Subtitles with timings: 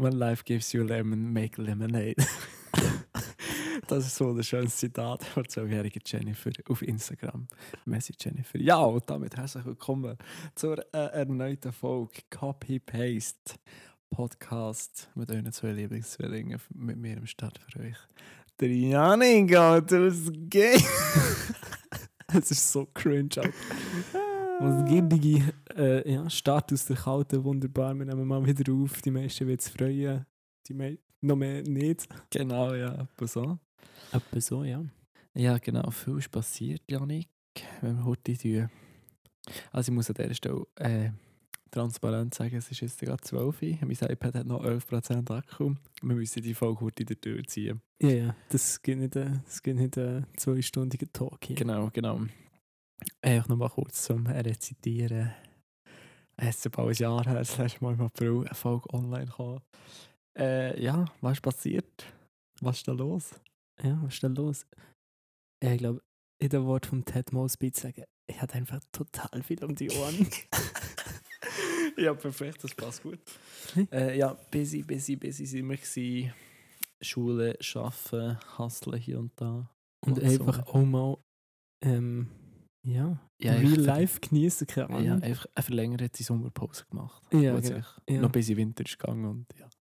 [0.00, 2.16] When life gives you lemon, make lemonade.
[3.86, 7.46] das ist so ein schönes Zitat von der 12-jährigen Jennifer auf Instagram.
[7.84, 8.58] Messi Jennifer.
[8.58, 10.16] Ja, und damit herzlich willkommen
[10.54, 13.56] zur äh, erneuten Folge Copy-Paste
[14.08, 17.98] Podcast mit euren zwei Lieblingszwillingen mit mir im Start für euch.
[18.58, 20.82] Der Janik, Alter, was geht?
[22.32, 23.52] Es ist so cringe,
[24.62, 27.98] Was gibtige äh, ja, Start aus der Kalten, wunderbar.
[27.98, 29.00] Wir nehmen mal wieder auf.
[29.00, 30.26] Die meisten wird es freuen.
[30.68, 32.06] Die me noch mehr nicht.
[32.28, 33.58] Genau, ja, etwa so.
[34.12, 34.84] Etwa so, ja.
[35.32, 37.28] Ja, genau, viel ist passiert, Janik,
[37.80, 38.68] wenn wir heute tun.
[39.72, 41.08] Also ich muss an dieser Stelle äh,
[41.70, 43.78] transparent sagen, es ist jetzt gerade 12 Uhr.
[43.80, 45.74] Mein iPad hat noch 11% Akku.
[46.02, 47.80] Wir müssen die Folge heute durch ziehen.
[47.98, 51.56] Ja, ja, das gibt nicht, äh, das gibt nicht einen zweistündigen Talk hier.
[51.56, 52.20] Genau, genau.
[53.22, 55.32] Einfach noch mal kurz zum Rezitieren.
[56.36, 59.60] Es ist bald ein Jahr her, das letzte Mal im April eine Folge online gekommen.
[60.38, 62.06] Äh, ja, was ist passiert?
[62.60, 63.34] Was ist da los?
[63.82, 64.66] Ja, was ist da los?
[65.62, 66.02] Ja, ich glaube,
[66.40, 69.90] in dem Wort von Ted Mosby zu sagen, ich hatte einfach total viel um die
[69.90, 70.26] Ohren.
[71.98, 73.18] ja, perfekt, das passt gut.
[73.92, 76.32] Äh, ja, busy, busy, busy sind wir gewesen.
[77.02, 79.70] Schule, Arbeiten, Hustlen hier und da.
[80.06, 80.72] Und Und einfach so.
[80.72, 81.18] auch mal,
[81.84, 82.28] ähm,
[82.86, 87.22] ja, Ja, Real ich- Life genießen keine Ja, einfach eine verlängerte Sommerpause gemacht.
[87.32, 87.56] Ja, genau.
[87.76, 88.20] einfach Ja.
[88.20, 89.64] Noch bis in den Winter ist gegangen und ja.
[89.66, 89.72] Haben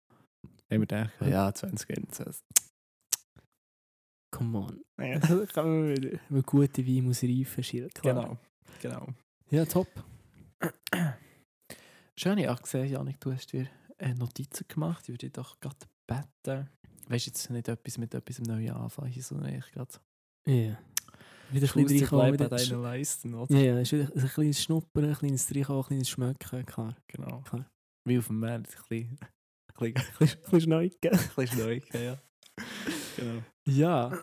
[0.70, 1.28] wir gedacht, Ja.
[1.28, 2.42] ja, 2021.
[4.30, 4.80] Come on.
[5.00, 5.18] Ja.
[5.52, 6.18] Kann man wieder.
[6.28, 8.14] Weil gute Wein muss reifen, schier, klar.
[8.22, 8.38] Genau,
[8.82, 9.06] genau.
[9.50, 9.88] Ja, top.
[12.18, 15.04] Schön, ja, gesehen, Janik, du hast dir äh, Notizen gemacht.
[15.04, 15.76] Ich würde dich doch gerade
[16.06, 16.68] beten.
[17.08, 19.92] Weißt du jetzt nicht etwas mit etwas Neues anfangen, sondern ich gerade
[20.46, 20.76] Ja.
[21.50, 22.32] Wieder ein bisschen reinkommen.
[22.34, 23.54] Wieder an sch- deinen Leisten, oder?
[23.56, 26.96] Ja, ja, ist wieder ein kleines Schnuppern, ein kleines Reinkommen, ein kleines Schmecken, klar.
[27.08, 27.40] Genau.
[27.42, 27.70] Klar.
[28.04, 29.18] Wie auf dem Markt, ein bisschen,
[29.78, 31.10] ein bisschen, Schneuken.
[31.12, 32.18] ein bisschen schneuken, ja.
[33.16, 33.42] Genau.
[33.66, 34.18] Ja.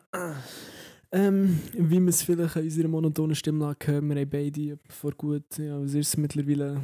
[1.11, 5.11] Ähm, wie man es vielleicht an unserer monotonen Stimme lag, hören wir haben beide vor
[5.11, 6.81] gut, ja, was ist es mittlerweile,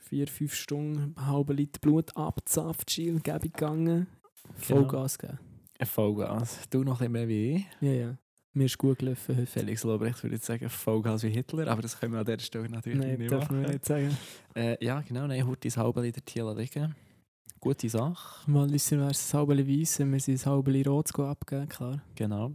[0.00, 4.08] vier, fünf Stunden, halben Liter Blut abzapft, Schiel, gäbe gegangen,
[4.56, 5.38] Vollgas geben.
[5.78, 6.58] Ein Vollgas.
[6.68, 7.66] Du noch ein bisschen mehr wie ich.
[7.80, 8.18] Ja, ja.
[8.52, 9.46] Mir ist gut gelaufen heute.
[9.50, 12.68] Felix Lobrecht würde jetzt sagen Vollgas wie Hitler, aber das können wir an dieser Stelle
[12.68, 13.72] natürlich Nein, nicht dürfen wir machen.
[13.72, 14.16] nicht sagen.
[14.56, 16.94] Äh, ja, genau, nein, heute das halbe Liter Tier liegen.
[17.60, 21.68] Gute Sache, Mal wissen wir, ein halbes weiss, wir sind ein halbes rot zu abgeben,
[21.68, 22.02] klar.
[22.14, 22.52] genau.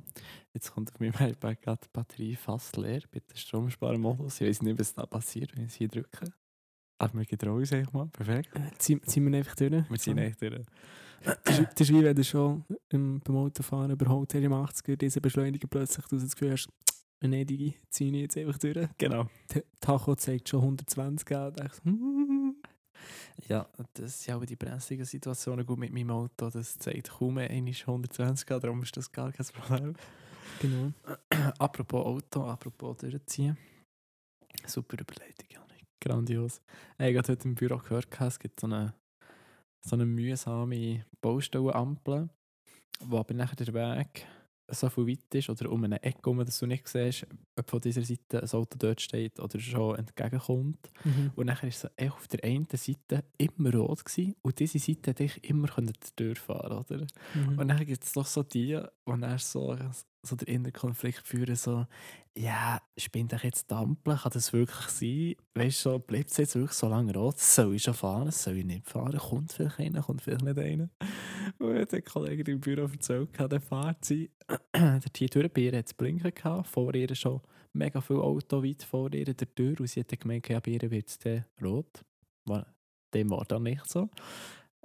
[0.54, 3.02] Jetzt kommt auf meinem iPad gerade die Batterie fast leer.
[3.12, 4.42] Bitte Stromsparmodus.
[4.42, 6.34] Ich weiß nicht, was da passiert, wenn ich es hier drücke.
[6.98, 8.08] Aber wir getrauen uns einfach mal.
[8.08, 8.50] Perfekt.
[8.56, 9.90] Äh, ziehen, ziehen wir einfach durch.
[9.90, 10.66] Wir ziehen echt durch.
[11.24, 14.96] Das ist, das ist wie wenn du schon im, beim Autofahren überholt hast im 80er,
[14.96, 16.70] diese Beschleuniger plötzlich, du das Gefühl hast,
[17.22, 18.88] nee, die ziehen jetzt einfach durch.
[18.98, 19.28] Genau.
[19.54, 22.56] Die Tacho zeigt schon 120 an, denkst, hm,
[23.48, 26.50] Ja, das sind auch die brenzligen Situationen gut mit meinem Auto.
[26.50, 29.94] Das zeigt kaum einmal 120 Grad, darum ist das gar kein Problem.
[30.60, 30.92] genau.
[31.60, 33.58] apropos Auto, apropos durchziehen.
[34.66, 35.86] Super Überleitung, Janik.
[36.00, 36.62] Grandios.
[36.98, 38.94] Ich habe heute im Büro gehört, es gibt so eine,
[39.86, 42.30] so eine mühsame Baustellenampel,
[43.02, 44.26] wo aber nachher der Weg
[44.68, 47.82] so viel weit ist oder um eine Ecke herum, dass du nicht siehst, ob von
[47.82, 50.90] dieser Seite ein Auto dort steht oder schon entgegenkommt.
[51.04, 51.32] Mhm.
[51.36, 55.12] Und nachher war es echt auf der einen Seite immer rot gewesen, und diese Seite
[55.12, 57.06] hätte ich immer können durchfahren oder?
[57.36, 57.60] Mhm.
[57.60, 59.78] Und dann gibt es doch so die, die dann so,
[60.26, 61.86] so den inneren Konflikt führen, so,
[62.38, 65.36] ja, spinnt euch jetzt die Ampel, kann das wirklich sein?
[65.54, 67.40] Weißt du, bleibt es jetzt wirklich so lange rot?
[67.40, 68.32] Soll ich schon fahren?
[68.32, 69.18] Soll ich nicht fahren?
[69.18, 70.02] Kommt vielleicht einer?
[70.02, 70.90] Kommt vielleicht nicht einer?
[71.60, 74.32] Und mir hat der Kollege im Büro erzählt, der fährt sie,
[74.74, 77.42] der hier durch bei ihr hat es blinken gehabt, vor ihr schon
[77.74, 80.92] mega viel Auto weit vor ihr der Tür und sie hat gemerkt, ja, bei ihr
[80.92, 82.04] wird es rot.
[83.14, 84.10] Dem war dann nicht so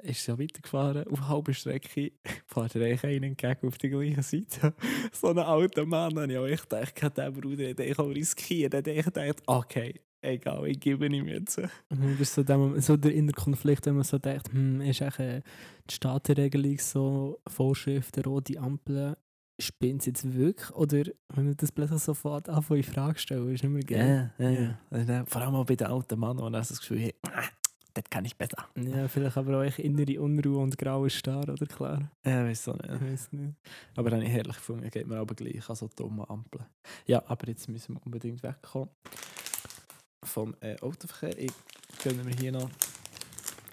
[0.02, 1.06] ist ja weitergefahren.
[1.08, 2.12] Auf halber Strecke
[2.46, 4.74] fährt er eigentlich einen entgegen auf die gleiche Seite.
[5.12, 8.70] so ein alter Mann, habe ich auch echt gedacht, der Bruder hätte ich auch riskieren.
[8.70, 11.58] Dann ich gedacht, okay, egal, ich gebe ihm jetzt.
[11.58, 15.00] Mhm, Das ist so, der, so der innere Konflikt, wenn man so denkt, hm, ist
[15.00, 15.42] echt äh,
[15.88, 19.16] die Staatenregelung so Vorschriften, rote Ampeln,
[19.60, 20.70] spinnt es jetzt wirklich?
[20.70, 21.04] Oder
[21.34, 24.32] wenn man das plötzlich sofort anfängt in Frage stellen, ist nicht mehr geil.
[24.38, 25.24] Ja, ja, ja.
[25.26, 27.14] Vor allem auch bei den alten Mann, wo er das Gefühl hat,
[27.94, 28.68] das kann ich besser.
[28.76, 32.10] Ja, vielleicht aber auch innere Unruhe und grauer Star, oder klar?
[32.24, 33.00] Ja, weiß Ich nicht.
[33.00, 33.54] weiß nicht.
[33.96, 36.64] Aber dann herrlich gefunden, geht mir aber gleich an so dumme Ampeln.
[37.06, 38.90] Ja, aber jetzt müssen wir unbedingt wegkommen
[40.24, 41.38] vom äh, Autoverkehr.
[41.38, 41.52] Ich
[42.02, 42.68] gönne mir hier noch,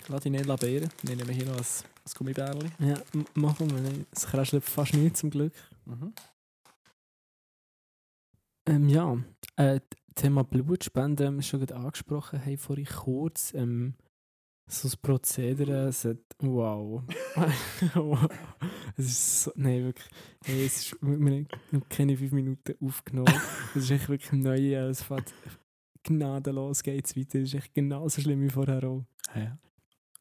[0.07, 2.69] lass dich nicht laberieren, ich nehme mir hier noch ein, ein Gummibärli.
[2.79, 2.95] Ja,
[3.33, 4.07] machen wir nicht.
[4.11, 5.53] Es kräschelt fast nicht, zum Glück.
[5.85, 6.13] Mhm.
[8.67, 9.17] Ähm, ja,
[9.55, 9.79] äh,
[10.15, 13.53] Thema Blutspende haben wir schon angesprochen, haben vorhin kurz.
[13.53, 13.93] Ähm,
[14.69, 17.01] So das Prozedere, es hat, wow.
[18.97, 20.09] es ist so, nein, wirklich,
[20.43, 23.33] hey, es ist, wir haben keine fünf Minuten aufgenommen.
[23.75, 25.33] Es ist echt wirklich neu, es fährt
[26.03, 29.05] gnadenlos, geht es weiter, es ist echt genauso schlimm wie vorher auch.
[29.33, 29.57] Ja.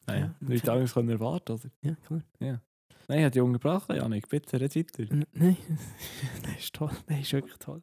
[0.05, 1.69] Naja, Ja, ja, Leute anders können erwarten, oder?
[1.81, 2.23] Ja, klar.
[2.39, 4.29] Nein, ich habe dich unterbrochen, Janik.
[4.29, 5.11] Bitte, red weiter.
[5.11, 5.57] N nein,
[6.43, 7.81] nein, ist toll, nein, ist wirklich toll.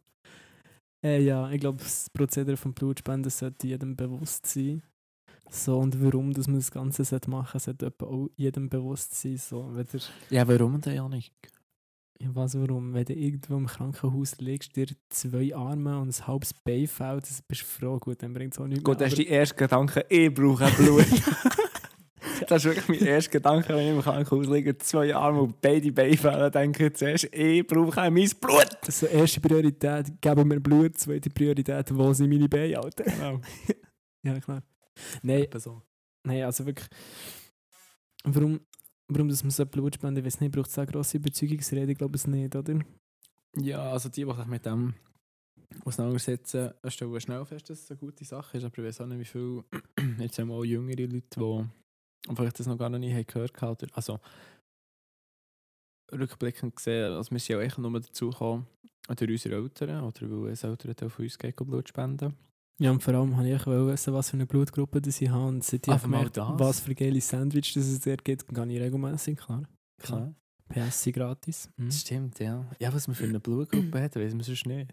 [1.02, 4.82] Äh, ja, ich glaube, das Prozedere von Blutspenden sollte jedem bewusst sein.
[5.54, 9.36] So, und warum dass man das Ganze machen sollte, sollte auch jedem bewusst sein.
[9.36, 11.30] So, wenn der, Ja, warum denn, Janik?
[12.18, 16.54] ich weiß warum, wenn du irgendwo im Krankenhaus liegst, dir zwei Arme und ein halbes
[16.54, 19.08] Bein fehlt, das bist du froh, gut, dann bringt es auch nichts Gut, das mehr.
[19.08, 21.04] ist die erste Gedanke, ich brauche Blut.
[22.48, 25.92] das ist wirklich mein erster Gedanke, wenn ich im Krankenhaus liege, zwei Arme und beide
[25.92, 28.78] Beine fehlen, denke ich zuerst, ich brauche mein Blut.
[28.82, 33.04] aber so, erste Priorität, geben mir Blut, zweite Priorität, wo sind meine Beine, Alter?
[33.04, 33.40] Genau.
[34.24, 34.62] ja, klar.
[35.22, 35.82] Nein, so.
[36.26, 36.88] Nein, also wirklich.
[38.24, 38.60] Warum,
[39.08, 41.98] warum dass man so Blut spenden, ich weiß nicht, braucht es eine grosse Überzeugungsrede, ich
[41.98, 42.80] glaube es nicht, oder?
[43.56, 44.94] Ja, also die, die sich mit dem
[45.84, 48.64] auseinandersetzen, stellen schnell fest, dass es eine gute Sache ist.
[48.64, 49.64] Aber ich weiß auch nicht, wie viele,
[50.18, 53.60] jetzt haben wir auch jüngere Leute, die vielleicht das noch gar noch nie haben gehört
[53.60, 53.90] haben.
[53.92, 54.20] Also
[56.12, 58.66] rückblickend gesehen, also wir sind ja echt nur dazu gekommen,
[59.08, 62.36] durch unsere Eltern, oder weil ein Elternteil von uns geht Blut spenden.
[62.78, 65.46] Ja, und vor allem wollte ich auch wissen, was für eine Blutgruppe das ich habe.
[65.46, 68.66] Und seit ich Ah, mal gemerkt, was für geile Sandwich das es dort gibt, gehe
[68.66, 69.62] ich regelmäßig, klar.
[69.98, 70.34] Klar.
[70.68, 71.70] PS sind gratis.
[71.76, 71.86] Mhm.
[71.86, 72.64] Das stimmt, ja.
[72.80, 74.92] Ja, was man für eine Blutgruppe hat, weiß man sonst nicht.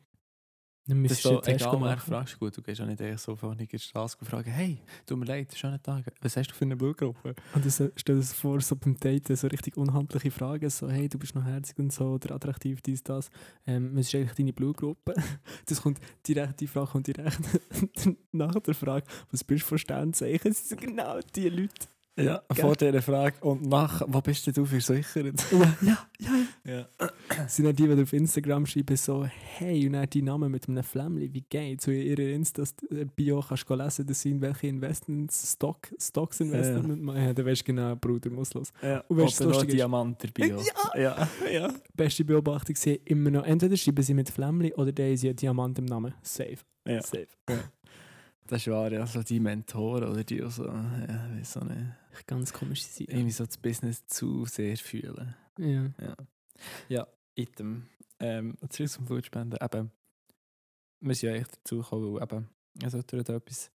[0.92, 3.36] Dann Das ist du so, egal, wer fragst, gut, du gehst auch nicht einfach so
[3.38, 6.66] von der Straße und fragen, hey, tut mir leid, schönen Tag, was hast du für
[6.66, 7.30] eine Blutgruppe?
[7.54, 10.90] Und dann so- stell dir das vor, so beim Daten, so richtig unhandliche Fragen, so
[10.90, 13.30] hey, du bist noch herzig und so, oder attraktiv, dies, das.
[13.66, 15.14] Ähm, was ist eigentlich deine Blutgruppe?
[15.66, 17.40] Das kommt direkt, die Frage kommt direkt
[18.34, 20.42] nach der Frage, was bist du für Sternzeichen?
[20.52, 21.88] Das sind genau die Leute.
[22.18, 25.46] Ja, vor dieser Frage und nach, wo bist denn du versichert?
[25.82, 26.30] Ja, ja,
[26.66, 26.88] ja.
[27.00, 27.48] Ja.
[27.48, 30.84] Sind dann die, die auf Instagram schreiben, so, hey, und dann die Namen mit einem
[30.84, 31.86] Flämmchen, wie geht's?
[31.86, 37.22] So in ihrer Insta-Bio kannst du lesen, das sind welche Investments, Stock, Stocks Investment machen.
[37.24, 38.74] Ja, dann weißt du genau, Bruder muss los.
[38.82, 39.04] ja.
[39.08, 39.72] Und weißt ist?
[39.72, 40.48] Diamant dabei
[40.96, 41.00] Ja.
[41.00, 41.30] ja.
[41.50, 41.74] ja.
[41.96, 45.80] Beste Beobachtung sie immer noch, entweder schreiben sie mit Flämmchen oder haben sie einen Diamant
[45.80, 46.14] im Namen.
[46.22, 46.58] Safe.
[46.86, 47.02] ja.
[47.02, 47.28] Safe.
[48.48, 51.86] Das ist wahr, ja, so die Mentoren oder die, die so, ja, weiss auch nicht,
[52.28, 53.12] Ganz komische Seite.
[53.12, 55.36] irgendwie so das Business zu sehr fühlen.
[55.58, 55.84] Ja.
[56.00, 56.16] Ja.
[56.90, 57.88] Ja, item.
[58.20, 59.58] Ähm, zurück zum Blutspenden.
[59.62, 59.92] Eben,
[61.00, 62.50] wir sind ja echt dazu gekommen, weil eben,
[62.84, 63.72] es sollte da etwas,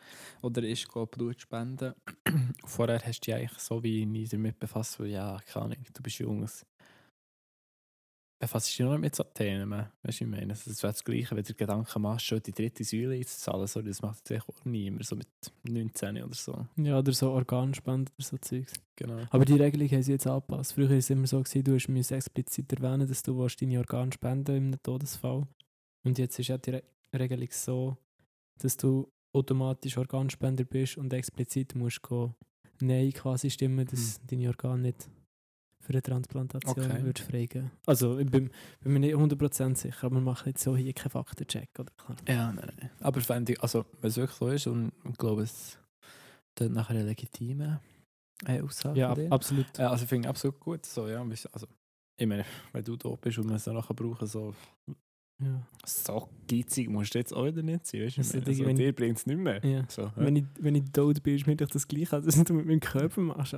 [0.42, 1.94] oder ist glaube Blut spenden.
[2.64, 6.02] Vorher hast du dich eigentlich so wie nie damit befasst, weil ja, keine Ahnung, du
[6.02, 6.42] bist jung.
[6.42, 6.64] es-
[8.42, 10.48] Befasst dich noch nicht mit so Themen, weißt du, ich meine?
[10.48, 14.02] Das wäre das Gleiche, wenn du Gedanken machst, schon die dritte Säule einzuzahlen, so, das
[14.02, 15.28] macht jetzt auch niemand, so mit
[15.62, 16.66] 19 oder so.
[16.74, 18.72] ja, oder so Organspende oder so Zeugs.
[18.96, 19.20] Genau.
[19.30, 20.72] Aber die Regelung haben sie jetzt angepasst.
[20.72, 24.56] Früher war es immer so, gewesen, du musst explizit erwähnen, dass du deine Organe spenden
[24.56, 25.46] einem Todesfall.
[26.02, 26.82] Und jetzt ist ja die Re
[27.14, 27.96] Regelung so,
[28.58, 32.34] dass du automatisch Organspender bist und explizit musst gehen,
[32.80, 35.08] Nein quasi stimmen, dass deine Organe nicht
[35.82, 37.02] für eine Transplantation Okay.
[37.04, 37.70] würdest freigeben.
[37.86, 38.50] Also ich bin,
[38.80, 41.92] bin mir nicht 100% sicher, aber wir machen jetzt so hier keinen Faktencheck, oder?
[41.96, 42.16] Klar.
[42.28, 42.90] Ja, nein, nein.
[43.00, 45.78] Aber ich, also, wenn es wirklich so ist und ich glaube, es
[46.54, 47.80] dann nachher eine legitime
[48.46, 49.66] äh, Aussage Ja, ab, absolut.
[49.78, 50.84] Ja, also finde ich absolut gut.
[50.86, 51.66] So, ja, wir- also,
[52.16, 54.54] ich meine, wenn du da bist und man es dann nachher brauchen, so,
[55.42, 55.66] Ja.
[55.84, 58.02] so geizig musst du jetzt auch wieder nicht sein.
[58.02, 59.64] Weißt du, Also, also, wenn- dir bringt es nicht mehr.
[59.64, 59.84] Ja.
[59.88, 60.12] So, ja.
[60.16, 62.66] Wenn, ich, wenn ich tot bin, ist mir doch das Gleiche, als was du mit
[62.66, 63.56] meinem Körper machst.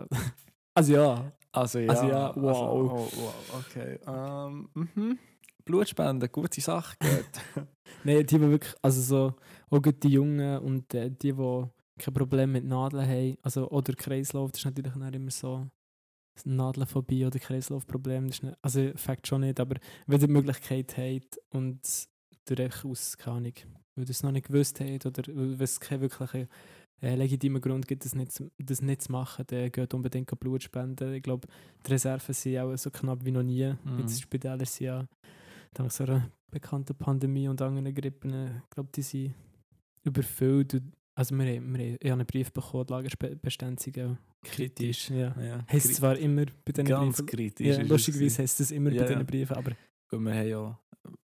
[0.74, 1.32] Also ja.
[1.54, 2.90] Also ja, Also ja, wow.
[2.92, 3.98] oh, wow, okay.
[4.06, 5.18] Ähm, mhm.
[5.64, 6.96] Blutspende, gute Sache.
[7.00, 7.66] Gut.
[8.04, 9.34] Nein, die, die wirklich, also so,
[9.70, 11.64] auch die Jungen und äh, die, die
[11.98, 15.66] kein Problem mit Nadeln haben, also, oder Kreislauf, das ist natürlich dann immer so
[16.44, 20.96] Nadelphobie oder Kreislaufproblem, das ist nicht, also fängt schon nicht, aber wenn ihr die Möglichkeit
[20.98, 21.80] habt und
[22.46, 23.52] durch aus, keine Ahnung,
[23.94, 26.48] weil ihr es noch nicht gewusst habt oder weil es keinen wirklichen
[27.04, 30.62] äh, legitimen Grund gibt, das nicht, zu- das nicht zu machen, dann geht unbedingt Blut
[30.62, 31.12] spenden.
[31.14, 31.46] Ich glaube,
[31.86, 33.72] die Reserven sind auch so knapp wie noch nie.
[33.84, 33.98] Mhm.
[34.00, 35.06] Jetzt die Spitäler sind ja
[35.74, 39.34] dank so einer bekannten Pandemie und anderen Grippen, äh, ich glaube, die sind
[40.04, 40.80] überfüllt.
[41.16, 45.10] Also wir, haben, wir ich habe einen Brief bekommen, die Lagerbestände sind auch kritisch.
[45.10, 45.34] Ja.
[45.40, 45.64] ja.
[45.70, 47.66] Heißt es zwar immer bei diesen Ganz Briefen, kritisch.
[47.78, 49.26] ja, lustigerweise heisst es immer Ja, bei diesen.
[49.26, 49.72] Briefen, aber
[50.10, 50.80] Gut, wir haben ja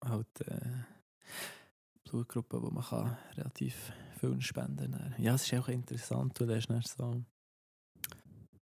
[0.03, 0.60] halt äh,
[2.10, 5.13] Blutgruppen, wo man kann relativ viel spenden.
[5.17, 7.24] Ja, es ist auch interessant, du hast dann so...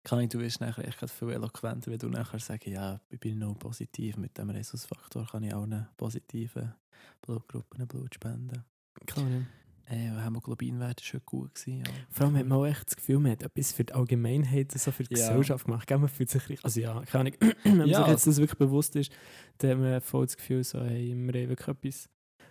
[0.04, 3.38] Kann ich, du wirst nachher echt viel eloquenter, wenn du nachher sagst, ja, ich bin
[3.38, 6.74] noch positiv, mit dem Rhesusfaktor kann ich auch eine positive
[7.20, 8.64] Blutgruppe Blut spenden.
[9.06, 9.42] klar, ja.
[9.90, 11.84] Äh, Hämoglobinwert schon gut gewesen, ja.
[12.10, 14.92] Vor allem hat man auch echt das Gefühl, man hat etwas für die Allgemeinheit, so
[14.92, 15.28] für die Ja.
[15.28, 15.86] Gesellschaft gemacht.
[15.86, 17.98] Gell, Man fühlt sich richtig, also ja, keine Ahnung, wenn man Ja.
[18.02, 19.12] sich jetzt das wirklich bewusst ist,
[19.58, 22.08] dann hat man voll das Gefühl, so, hey, wir haben wirklich etwas,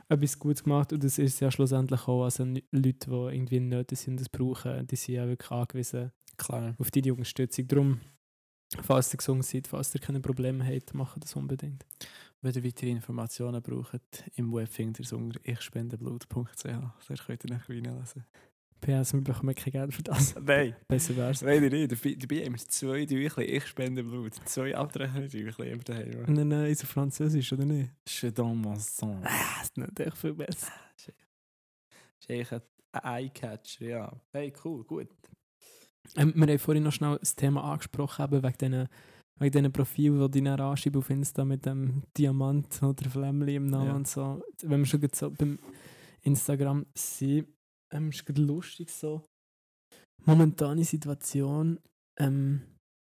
[0.10, 3.96] etwas Gutes gemacht und das ist ja schlussendlich auch, also Leute, die irgendwie in Nöten
[3.96, 6.76] sind und das brauchen, die sind ja wirklich angewiesen Klar.
[6.78, 7.68] auf die Unterstützung.
[7.68, 8.00] Darum,
[8.82, 11.86] falls ihr gesund seid, falls ihr keine Probleme habt, macht das unbedingt.
[12.42, 16.64] Wenn ihr weitere Informationen braucht, im Web findet ihr es unter ichspendeblut.ch.
[16.64, 16.94] Da
[17.26, 18.26] könnt ihr nachher reinlesen.
[18.81, 20.36] PS, wir bekommen kein Geld für das.
[20.41, 21.41] Nein, Besser wär's.
[21.41, 21.91] leider nicht.
[21.91, 24.34] Dabei, dabei haben wir zwei Tüchlein, ich spende Blut.
[24.46, 26.24] Zwei abtreffende Tüchlein immer daheim.
[26.27, 27.91] Nein, nein, ist er Französisch, oder nicht?
[28.07, 29.22] Je dans mon sang.
[29.24, 29.29] Ah,
[29.60, 30.72] das ist natürlich viel besser.
[30.96, 31.07] Das
[32.19, 32.62] ist eigentlich ein
[33.03, 34.22] Eyecatcher, ja.
[34.31, 35.10] Hey, cool, gut.
[36.15, 38.88] Ähm, wir haben vorhin noch schnell das Thema angesprochen, eben wegen diesen
[39.39, 43.67] wegen diesen Profilen, die die dann anschreiben auf Insta mit dem Diamant oder Flämmchen im
[43.67, 43.96] Namen Ja.
[43.96, 44.41] und so.
[44.63, 45.60] Wenn wir schon so beim
[46.24, 47.48] Instagram sind,
[47.91, 49.24] ähm, ist gerade lustig so.
[50.25, 51.79] Momentane Situation,
[52.20, 52.62] ähm,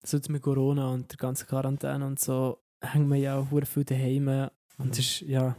[0.04, 3.84] so jetzt mit Corona und der ganzen Quarantäne und so, hängen wir ja auch viel
[3.84, 4.50] daheim.
[4.78, 5.56] Und es ist, ja,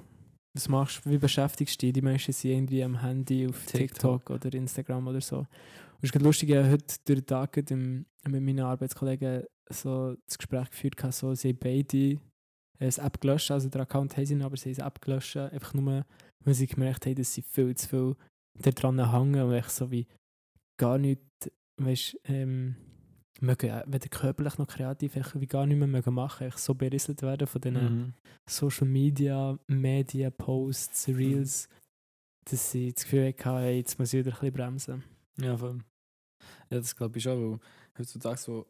[0.54, 1.94] was machst du, wie beschäftigst du dich?
[1.94, 4.30] Die meisten sind irgendwie am Handy auf TikTok, TikTok.
[4.30, 5.40] oder Instagram oder so.
[5.40, 5.48] Und
[6.00, 10.38] es ist gerade lustig, ich habe heute durch den Tag mit meinen Arbeitskollegen so das
[10.38, 12.20] Gespräch geführt, gehabt, so, sie haben beide
[12.80, 15.38] das App gelöscht, also den Account haben sie noch, aber sie haben das App gelöscht,
[15.38, 16.06] einfach nur,
[16.44, 18.16] weil sie gemerkt haben, dass sie viel zu viel
[18.54, 20.08] daran hängen und echt so wie
[20.78, 21.22] gar nicht,
[21.78, 22.76] weißt ähm,
[23.40, 26.76] mögen, äh, weder körperlich noch kreativ, echt wie gar nicht mehr mögen machen, echt so
[26.76, 28.14] berieselt werden von diesen Mhm.
[28.48, 31.70] Social Media, Medien, Posts, Reels,
[32.46, 35.04] dass sie das Gefühl hatten, hey, jetzt muss ich wieder ein bisschen bremsen.
[35.40, 35.80] Ja, voll.
[36.70, 37.60] Ja, das glaube ich schon, weil
[37.98, 38.68] heutzutage so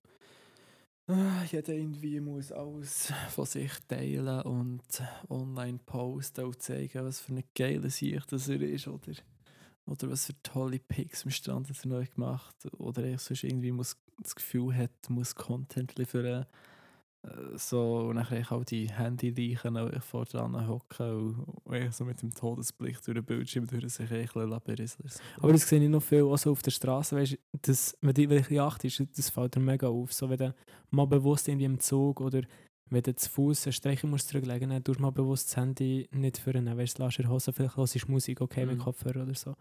[1.07, 7.31] ah, jeder irgendwie muss alles von sich teilen und online posten und zeigen, was für
[7.31, 9.13] eine geile Sicht das er ist oder,
[9.85, 13.71] oder was für tolle Pics am Strand hat er neu gemacht oder er sonst irgendwie
[13.71, 16.45] muss, das Gefühl hat, muss Content liefern
[17.23, 21.91] äh, so und dann eigentlich auch die Handy-Leichen auch vor dran hocken und, und ich
[21.93, 25.11] so mit dem Todesblick durch den Bildschirm durch sich ein bisschen.
[25.37, 28.29] Aber das sehe ich noch viel auch so auf der Straße, weißt du, wenn du
[28.29, 30.13] wirklich achtest, das fällt dir mega auf.
[30.13, 30.55] So, wenn du
[30.89, 32.41] mal bewusst irgendwie im Zug oder
[32.89, 36.37] wenn du zu Fuß eine Strecke musst zurücklegen musst, du mal bewusst das Handy nicht
[36.37, 36.65] führen.
[36.65, 38.81] Weißt du, lass in der Hose, vielleicht hörst du Musik, okay, mit Mhm.
[38.81, 39.55] Kopfhörer oder so.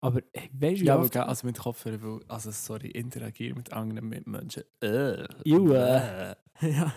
[0.00, 1.16] Aber hey, weißt du, Ja, aber oft...
[1.16, 4.64] also mit Kopfhörer, weil, also sorry, interagieren mit anderen Mitmenschen.
[4.82, 6.34] Äh, Iu, äh.
[6.60, 6.92] ja,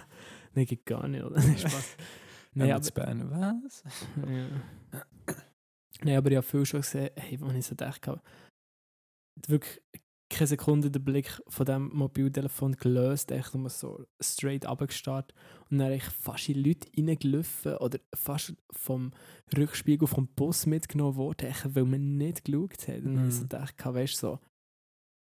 [0.53, 1.41] nein, geht gar nicht, oder?
[1.41, 1.97] Spaß.
[2.55, 3.83] Nee, Nein, aber Bern, was?
[4.27, 5.03] ja.
[6.01, 8.21] Nein, aber ich habe viel schon gesehen, hey, wenn ich so gedacht habe,
[9.47, 9.81] wirklich
[10.33, 15.33] keine Sekunde den Blick von dem Mobiltelefon gelöst, echt nur so straight abgestarrt
[15.69, 19.11] und dann echt fast in Leute reingelaufen oder fast vom
[19.55, 22.97] Rückspiegel vom Bus mitgenommen worden, echt, weil man nicht geschaut hat.
[23.03, 23.49] Und dann habe ich so Mhm.
[23.49, 24.39] gedacht, weißt du, so,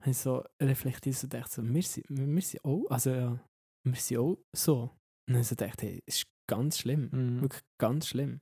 [0.01, 3.41] habe ich so reflektiert und gedacht, so, wir, sind, wir, wir sind auch, also ja,
[3.85, 4.83] wir sind auch so.
[4.83, 4.91] Und
[5.29, 7.09] dann habe ich so gedacht, hey, ist ganz schlimm.
[7.13, 7.41] Mhm.
[7.43, 8.41] Wirklich ganz schlimm.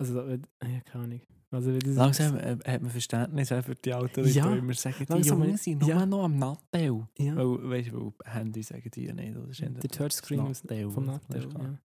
[0.00, 1.20] Also, da- ja, keine Ahnung.
[1.52, 4.74] Also, ist- Langsam äh, hat man Verständnis auch für die alten Leute, Ja, die immer
[4.74, 6.06] sagen, die langsam, Jungen sind nur ja.
[6.06, 7.06] noch am Nattel.
[7.18, 9.36] Ja, Weil, weißt du, Handy sagen die ja nicht.
[9.36, 9.48] Oder?
[9.50, 11.04] Ist der Touchscreen Nattel, vom?
[11.06, 11.48] Nattel.
[11.52, 11.78] Ja.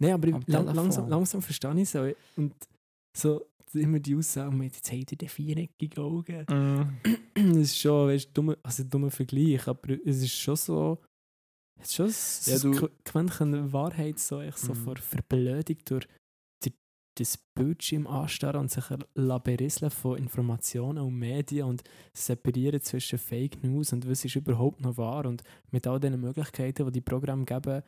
[0.00, 2.06] Nein, aber ich, langsam, langsam verstehe ich so.
[2.36, 2.54] Und
[3.16, 6.46] so immer die Aussage mit, jetzt habt ihr den viereckigen Augen.
[6.48, 6.98] Mhm.
[7.34, 10.98] Das ist schon, weißt du, dummer, also ein dummer Vergleich, aber es ist schon so.
[11.80, 14.76] Es ist schon so Ja, du- Quäntchen Wahrheit, so, echt so Mhm.
[14.84, 16.06] vor Verblödung durch
[17.16, 23.92] das Bildschirm anstarren und sich laberisseln von Informationen und Medien und separieren zwischen Fake News
[23.92, 27.82] und was ist überhaupt noch wahr und mit all den Möglichkeiten, die die Programme geben,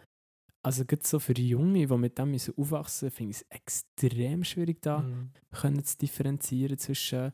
[0.64, 4.42] also gerade so für Junge, die mit dem müssen aufwachsen müssen, finde ich es extrem
[4.44, 5.30] schwierig da Mhm.
[5.52, 7.32] können zu differenzieren zwischen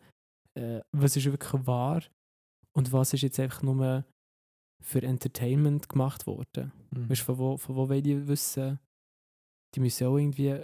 [0.55, 2.03] äh, was ist wirklich wahr
[2.77, 4.05] und was ist jetzt einfach nur
[4.83, 6.73] für Entertainment gemacht worden.
[6.91, 7.09] Mhm.
[7.09, 8.79] Weißt von wo, von wo wollen die wissen?
[9.75, 10.63] Die müssen auch irgendwie.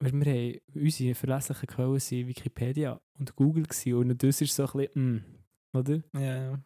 [0.00, 4.66] Weil wir haben unsere verlässlichen Quellen sind Wikipedia und Google gewesen, und das ist so
[4.66, 5.14] ein bisschen,
[5.72, 6.02] mm, oder?
[6.20, 6.62] Ja.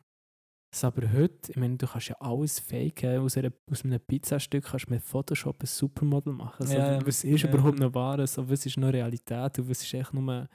[0.71, 3.21] Das aber heute, ich meine, du kannst ja alles faken.
[3.21, 6.67] Aus, einer, aus einem Pizzastück kannst du mit Photoshop ein Supermodel machen.
[6.67, 7.07] So, Ja, ja.
[7.07, 7.49] Was ist Ja.
[7.49, 8.27] überhaupt noch wahr?
[8.27, 9.59] So, was ist noch Realität?
[9.59, 10.47] Und was ist echt nur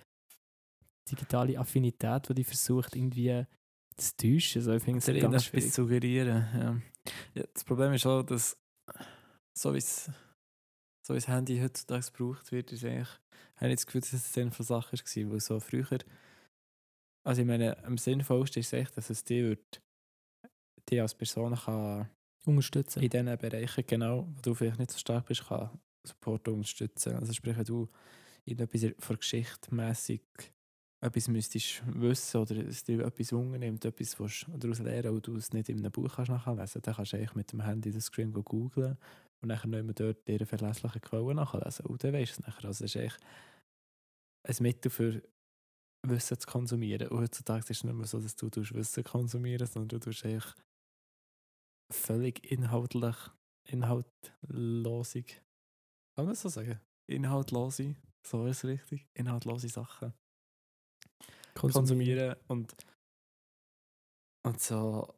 [1.10, 3.46] digitale Affinität, die die versucht, irgendwie
[3.98, 4.60] zu täuschen.
[4.62, 5.74] Also, ich finde es ganz schwierig.
[5.74, 6.48] suggerieren.
[6.54, 6.82] Ja.
[7.34, 8.56] Ja, das Problem ist auch, dass
[9.58, 10.10] so wie es
[11.04, 13.10] so das Handy heutzutage gebraucht wird, ist eigentlich,
[13.58, 16.00] habe ich das Gefühl, dass es eine von Sachen war, weil so früher,
[17.24, 19.82] also ich meine, am sinnvollsten ist es echt, dass es die, wird,
[20.90, 22.10] die als Person kann
[22.46, 23.02] Unterstützen.
[23.02, 25.70] in diesen Bereichen, genau, wo du vielleicht nicht so stark bist, kann
[26.06, 27.16] Support unterstützen.
[27.16, 27.90] Also sprich, wenn du
[28.46, 30.22] in etwas von Geschichte mässig
[31.00, 35.52] etwas müsstest wissen oder es dir etwas unternimmt, etwas willst daraus lernen und du es
[35.52, 38.32] nicht in einem Buch kannst nachlesen dann kannst du eigentlich mit dem Handy das Screen
[38.32, 38.98] googlen
[39.44, 41.86] und dann nicht mehr dort ihre verlässlichen Quellen nachlesen.
[41.86, 42.66] Und dann weißt du es nachher.
[42.66, 43.20] Also es ist echt
[44.48, 45.22] ein Mittel für
[46.08, 47.10] Wissen zu konsumieren.
[47.10, 50.54] Und heutzutage ist es nicht mehr so, dass du Wissen konsumieren sondern du tust eigentlich
[51.94, 53.16] völlig inhaltlich,
[53.68, 55.42] inhaltlosig,
[56.16, 56.80] kann man so sagen?
[57.10, 57.96] Inhaltlose,
[58.26, 60.14] so ist es richtig, inhaltlose Sachen
[61.56, 62.74] konsumieren, und,
[64.46, 65.14] und so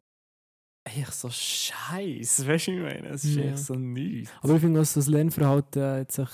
[0.86, 3.08] echt so scheiß, weißt du, ich meine?
[3.08, 3.44] Es ist ja.
[3.44, 4.30] echt so nichts.
[4.40, 6.28] Aber ich finde, dass das Lernverhalten hat sich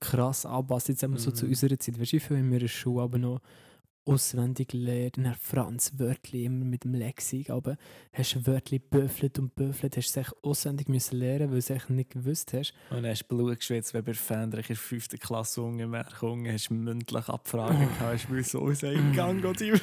[0.00, 1.18] krass anpasst, jetzt immer mhm.
[1.18, 1.52] so zu mhm.
[1.52, 1.98] unserer Zeit.
[1.98, 3.40] Weißt du, ich in meiner Schule aber noch
[4.06, 5.18] auswendig gelernt.
[5.18, 7.50] Und Franz Wörtli immer mit dem Lexik.
[7.50, 7.76] Aber
[8.12, 11.88] hast du Wörtli büffelt und büffelt, hast du es auswendig müssen lernen, weil du es
[11.88, 12.74] nicht gewusst hast.
[12.90, 15.08] Und dann hast du Blut geschwitzt, wenn bei Fendrich in der 5.
[15.20, 16.06] Klasse ungefähr
[16.52, 19.72] hast du mündlich Abfragen gehabt, hast du so sagen, gang, geh die,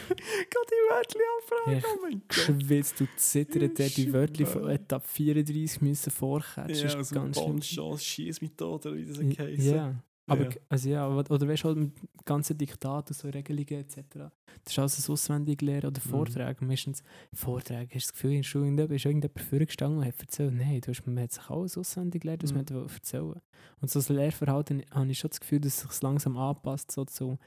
[0.91, 2.33] Wörtli abfragen, oh mein Gott.
[2.35, 6.89] Schwitzt, du zittert, die Wörtli von Etappe 34 müssen vorkatschen.
[6.89, 9.63] Ja, also ganz Bonchance, Schießmethode, wie das heisst.
[9.63, 9.95] Ja.
[10.27, 10.49] Aber, ja.
[10.69, 11.93] Also ja, oder weißt du, halt mit
[12.23, 14.31] ganzen Diktaten, so Regelungen etc.
[14.63, 15.99] Das ist alles auswendig lernen oder.
[15.99, 16.57] Vorträge.
[16.61, 16.67] Mhm.
[16.67, 20.53] Meistens Vorträge, hast du das Gefühl, in der Schule ist irgendjemand vorgestanden und hat erzählt,
[20.53, 22.65] nein, du hast, man hat sich alles auswendig gelernt, was mhm.
[22.69, 23.41] man erzählen
[23.81, 27.03] Und so das Lehrverhalten habe ich schon das Gefühl, dass es sich langsam anpasst, so
[27.03, 27.37] zu,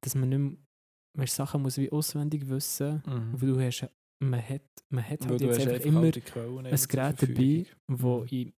[0.00, 0.56] dass man nicht mehr
[1.14, 3.40] weißt, Sachen muss wie auswendig wissen, mhm.
[3.40, 3.88] weil du hast,
[4.20, 8.26] man hat, man hat halt jetzt einfach immer halt ein Gerät dabei, wo mhm.
[8.28, 8.52] in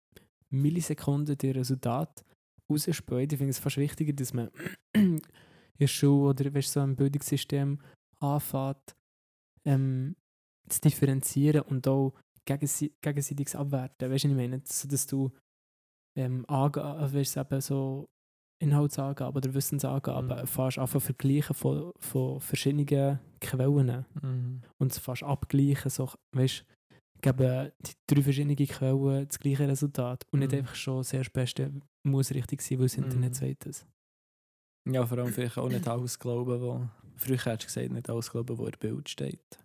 [0.49, 2.23] Millisekunden die Resultate
[2.69, 3.33] rausspäht.
[3.33, 4.49] Ich finde es fast wichtiger, dass man
[4.93, 5.21] in
[5.79, 7.79] der Schule oder weißt, so im Bildungssystem
[8.19, 8.95] anfängt,
[9.65, 10.15] ähm,
[10.69, 12.13] zu differenzieren und auch
[12.45, 14.11] gegenseitiges abwerten.
[14.11, 15.31] Weißt du, ich meine, so, dass du
[16.17, 18.09] ähm, weißt, eben so
[18.61, 20.47] Inhaltsangaben oder Wissensangaben mhm.
[20.47, 24.61] fast einfach vergleichen von, von verschiedenen Quellen mhm.
[24.77, 26.65] und fast abgleichen, so, weißt,
[27.21, 30.59] geben die drei verschiedenen Quellen das gleiche Resultat und nicht mhm.
[30.59, 31.71] einfach schon sehr das Beste
[32.03, 33.33] muss richtig sein, weil das Internet mhm.
[33.33, 33.85] sagt das.
[34.89, 38.31] Ja, vor allem vielleicht auch nicht alles glauben, wo, früher hättest du gesagt, nicht alles
[38.31, 39.59] glauben, wo im Bild steht.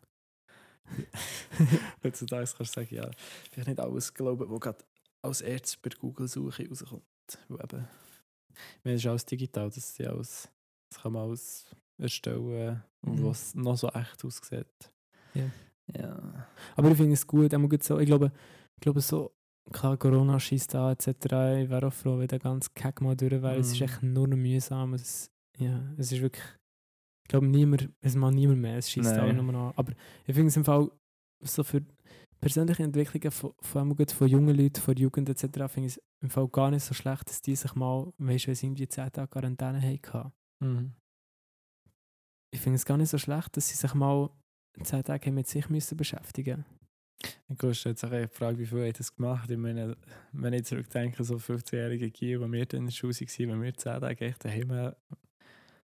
[2.02, 3.10] Heutzutage kannst du sagen, ja,
[3.50, 4.84] vielleicht nicht alles glauben, was gerade
[5.22, 7.02] als erstes per Google-Suche rauskommt.
[7.48, 7.88] Weil eben,
[8.84, 10.48] meine, ist alles digital, das, ist alles,
[10.90, 13.24] das kann man alles erstellen, mhm.
[13.24, 14.92] was noch so echt aussieht.
[15.34, 15.50] Ja.
[15.94, 16.48] Ja.
[16.74, 18.32] Aber ich finde es gut, so, ich glaube,
[18.74, 19.32] ich glaube so,
[19.72, 21.06] klar, Corona schießt da etc.
[21.06, 23.56] Ich wäre auch froh, wenn der ganze Kack mal durch wäre.
[23.56, 23.60] Mm.
[23.60, 23.84] Es ist mhm.
[23.84, 24.94] echt nur noch mühsam.
[24.94, 26.44] Es, ja, es ist wirklich,
[27.24, 29.72] ich glaube, niemand, es macht niemand mehr, es schießt auch nur noch an.
[29.76, 29.92] Aber
[30.26, 30.90] ich finde es im Fall
[31.42, 31.82] so für
[32.46, 35.42] persönliche Entwicklungen von, vor allem von jungen Leuten, von Jugend etc.
[35.68, 38.48] finde ich es im Fall gar nicht so schlecht, dass die sich mal, weißt du,
[38.48, 40.32] wenn sie irgendwie 10 Tage Quarantäne hatten.
[40.60, 40.94] Mhm.
[42.52, 44.30] Ich finde es gar nicht so schlecht, dass sie sich mal
[44.80, 46.64] zehn Tage mit sich müssen beschäftigen
[47.48, 49.50] Dann kannst du jetzt auch die Frage, wie viel hat das gemacht?
[49.50, 49.96] Ich meine,
[50.30, 53.74] wenn ich zurückdenke, so 15-jährige Gier, die wir dann in der Schule waren, wenn wir
[53.74, 54.94] zehn Tage echt daheim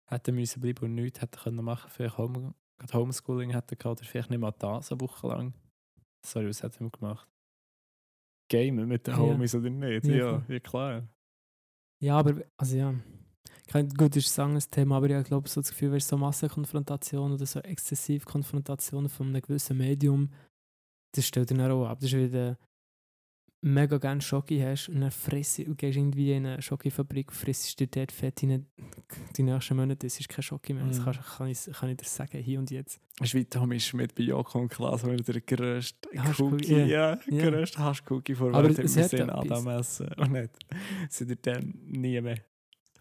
[0.06, 2.54] hätten müssen bleiben und nichts hätten können machen, vielleicht Home,
[2.94, 5.52] Homeschooling hätten gehabt, oder vielleicht nicht mal das eine Woche lang.
[6.26, 7.28] Sorry, was hätten wir gemacht?
[8.50, 9.20] Gamen mit den ja.
[9.20, 10.06] Homies oder nicht?
[10.06, 11.08] Ja, ja, klar.
[12.00, 12.94] Ja, aber, also ja
[13.66, 19.08] kein gutes anderes Thema, aber ich glaube, so das Gefühl, so Massenkonfrontation oder so Exzessivkonfrontation
[19.08, 20.30] von einem gewissen Medium,
[21.14, 21.98] das stellt dann auch ab.
[22.00, 22.56] Das ist wieder
[23.66, 27.88] mega gerne Schoki hast und dann frisst du gehst irgendwie in eine Schokifabrik, frisst dir
[27.88, 28.66] dort Fett rein,
[29.36, 30.84] die nächsten Monate, das ist kein Schoki mehr.
[30.86, 31.04] Das mhm.
[31.04, 33.00] kann, kann, ich, kann ich dir sagen, hier und jetzt.
[33.18, 37.50] Das ist wie Tommy Schmidt bei Joko und Klaas, wenn der grösste Cookie, ja, ja.
[37.50, 40.50] grösste Haschcookie vor Aber wir sehen Adam essen und nicht,
[41.08, 42.38] sind er dann nie mehr.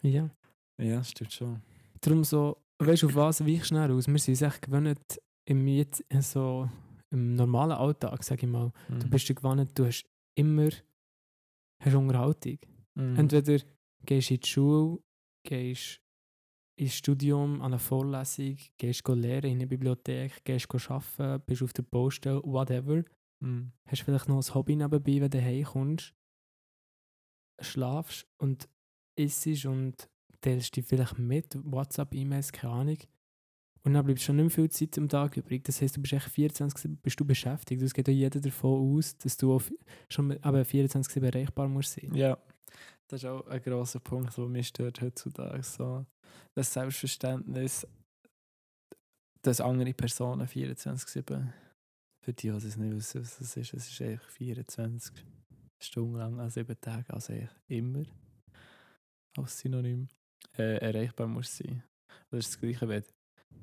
[0.01, 0.29] Ja.
[0.77, 1.61] Ja, stimmt schon.
[2.01, 4.07] Darum so, weißt du, auf was weichst schnell aus?
[4.07, 6.67] Wir sind uns echt gewöhnt, im, jetzt, so,
[7.11, 8.99] im normalen Alltag, sag ich mal, mhm.
[8.99, 10.69] du bist dir gewöhnt, du hast immer
[11.79, 12.59] hast Unterhaltung.
[12.95, 13.17] Mhm.
[13.17, 13.63] Entweder
[14.05, 14.99] gehst du in die Schule,
[15.43, 16.01] gehst
[16.77, 21.83] ins Studium, an eine Vorlesung, gehst lernen in eine Bibliothek, gehst arbeiten, bist auf der
[21.83, 23.03] Baustelle, whatever.
[23.39, 23.71] Mhm.
[23.87, 26.13] Hast vielleicht noch ein Hobby nebenbei, wenn du heimkommst,
[27.61, 28.69] schlafst und
[29.17, 30.09] isst und
[30.41, 32.97] teilst dich vielleicht mit, WhatsApp, E-Mails, keine Ahnung.
[33.85, 35.63] Und dann bleibt schon nicht mehr viel Zeit am Tag übrig.
[35.63, 37.83] Das heißt, du bist echt 24 bist du beschäftigt.
[37.83, 39.61] Es geht auch jeder davon aus, dass du
[40.09, 42.11] schon aber 24 erreichbar musst sein.
[42.15, 42.35] Ja,
[43.07, 45.61] das ist auch ein grosser Punkt, der mich stört heutzutage.
[45.61, 46.03] So,
[46.55, 47.87] das Selbstverständnis,
[49.43, 51.53] dass andere Personen 24-7,
[52.23, 55.13] für die, die es nicht wissen, was das ist, es ist eigentlich 24
[55.79, 58.03] Stunden lang an sieben Tagen, also eigentlich immer
[59.37, 60.07] als Synonym
[60.57, 61.83] äh, erreichbar muss sein.
[62.31, 63.03] Das ist das Gleiche, wenn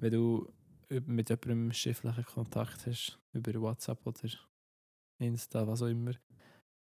[0.00, 0.52] wenn du
[0.88, 4.28] mit jemandem schriftlichen Kontakt hast, über WhatsApp oder
[5.18, 6.12] Insta, was auch immer,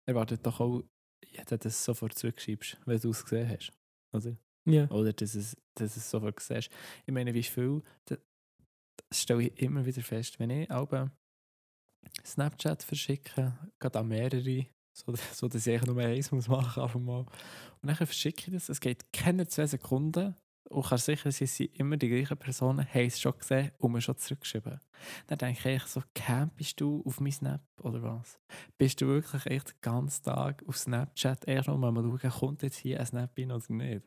[0.06, 0.82] erwartet doch auch
[1.24, 3.72] jeder, dass du es sofort zurückschreibst, wenn du es gesehen hast.
[4.12, 4.36] Oder?
[4.66, 4.90] Ja.
[4.90, 6.70] Oder dass es, dass es sofort siehst.
[7.06, 8.18] Ich meine, wie viel, das,
[9.12, 11.10] stelle ich immer wieder fest, wenn ich aber
[12.24, 17.20] Snapchat verschicke, gerade an mehrere, so, so dass ich nur eins muss machen einfach mal.
[17.20, 20.34] Und dann verschicke ich das, es geht keine zwei Sekunden
[20.70, 23.92] und kann sicher sein, es sind immer die gleichen Personen, haben es schon gesehen und
[23.92, 24.80] mir schon zurückgeschrieben.
[25.26, 28.38] Dann denke ich so, campest du auf mein Snap oder was?
[28.76, 32.76] Bist du wirklich echt den ganzen Tag auf Snapchat erst noch mal schauen, kommt jetzt
[32.76, 34.02] hier ein Snap rein oder nicht?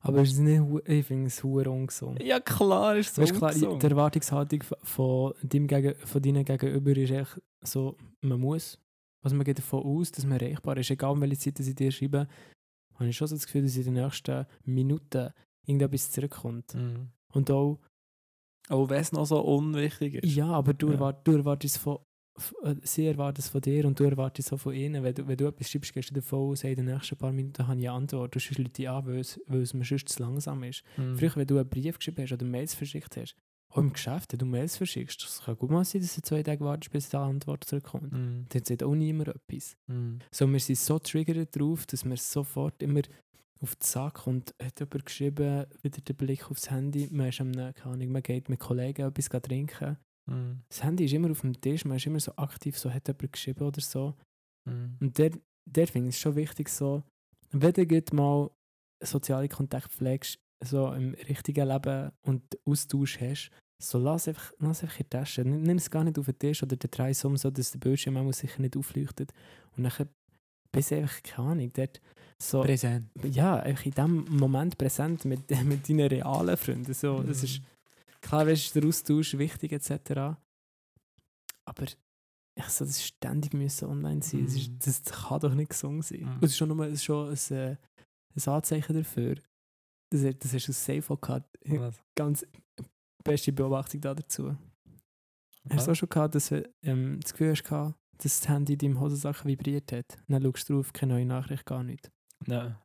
[0.00, 2.22] Aber es ist nicht, ich finde es hure ungesund.
[2.22, 3.82] Ja klar, ist so Weißt klar, ungesund.
[3.82, 8.78] die Erwartungshaltung von, deinem Gegen, von deinen Gegenüber ist echt so, man muss.
[9.22, 10.90] Also man geht davon aus, dass man erreichbar ist.
[10.90, 12.28] Egal, welche Zeit sie dir schreiben,
[12.94, 15.32] habe ich schon so das Gefühl, dass in den nächsten Minuten
[15.66, 16.74] irgendetwas zurückkommt.
[16.74, 17.10] Mhm.
[17.32, 17.78] Und auch,
[18.68, 20.34] Auch wenn es noch so unwichtig ist.
[20.34, 20.94] ja, aber du, Ja.
[20.94, 21.98] erwart, du erwartest es von,
[22.64, 25.02] äh, sie erwarten es von dir und du erwartest es auch von ihnen.
[25.04, 27.32] Wenn du, wenn du etwas schreibst, gehst du davon aus, hey, in den nächsten paar
[27.32, 28.34] Minuten habe ich eine Antwort.
[28.34, 30.82] Du schreibst Leute an, weil es, weil es mir sonst zu langsam ist.
[30.96, 31.16] Mhm.
[31.16, 33.36] Früher, wenn du einen Brief geschrieben hast oder Mails verschickt hast,
[33.70, 36.42] auch im Geschäft, wenn du Mails verschickst, das kann gut mal sein, dass du zwei
[36.42, 38.12] Tage wartest, bis die Antwort zurückkommt.
[38.12, 38.46] Mhm.
[38.48, 39.76] Dann sagt auch niemand etwas.
[39.86, 40.18] Mhm.
[40.32, 43.02] So, wir sind so triggert drauf, dass wir sofort immer
[43.60, 47.52] auf den Sack und hat jemand geschrieben, wieder der Blick aufs Handy, man ist am
[47.52, 49.96] keine Ahnung, man geht mit Kollegen etwas trinken.
[50.26, 50.62] Mhm.
[50.68, 53.32] Das Handy ist immer auf dem Tisch, man ist immer so aktiv, so hat jemand
[53.32, 54.14] geschrieben oder so.
[54.68, 54.96] Mhm.
[55.00, 55.30] Und der,
[55.64, 57.02] der finde ich es schon wichtig, so,
[57.52, 58.50] wenn du mal
[59.02, 63.50] soziale Kontakte pflegst, so im richtigen Leben und Austausch hast,
[63.82, 65.44] so lass einfach, lass einfach in die Tasche.
[65.44, 68.16] Nimm es gar nicht auf den Tisch oder den Kreis um, so dass der Bildschirm
[68.16, 69.32] auch sicher nicht aufleuchtet.
[69.76, 70.08] Und dann
[70.76, 72.00] bist einfach, keine Ahnung, dort
[72.40, 73.08] so, Präsent.
[73.24, 76.92] ja, einfach in dem Moment präsent mit, mit deinen realen Freunden.
[76.94, 77.60] So, das ist,
[78.20, 80.36] klar, weißt, du, der Austausch wichtig etc.
[81.64, 81.84] Aber
[82.58, 84.78] ich so, das ständig müssen online sein, das, ist, Mhm.
[84.84, 86.20] das kann doch nicht gesungen sein.
[86.20, 86.32] Mhm.
[86.34, 87.76] Und es ist schon, nur, ist schon ein, äh,
[88.36, 89.34] ein Anzeichen dafür.
[90.10, 91.58] Das, das hast du Safe auch gehabt.
[91.64, 92.00] Was?
[92.16, 92.46] Ganz
[93.24, 94.56] beste Beobachtung da dazu.
[95.68, 95.98] Hast du auch Was?
[95.98, 99.44] schon gehabt, dass du ähm, das Gefühl hast, gehabt, dass das Handy in deinem Hosensack
[99.44, 100.18] vibriert hat?
[100.28, 102.10] Dann schaust du drauf, keine neue Nachricht, gar nicht.
[102.46, 102.76] Nein.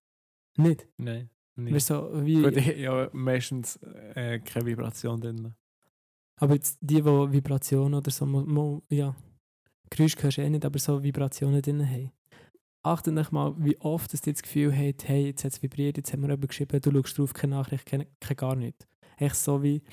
[0.58, 0.88] Nicht?
[0.98, 1.30] Nein.
[1.56, 1.74] Nicht.
[1.76, 3.78] Weißt du, so, wie, Gut, ja meistens
[4.16, 5.54] äh, keine Vibration drin.
[6.38, 9.16] Aber jetzt die, die Vibrationen oder so, mo, mo, ja,
[9.92, 12.12] Geräusche hörst du eh nicht, aber so Vibrationen drin haben.
[12.84, 15.98] Achtet euch mal, wie oft dass ihr das Gefühl habt, hey, jetzt hat es vibriert,
[15.98, 18.88] jetzt haben wir jemanden geschrieben, du schaust drauf, keine Nachricht, keine, keine gar nicht.
[19.18, 19.84] Echt so wie,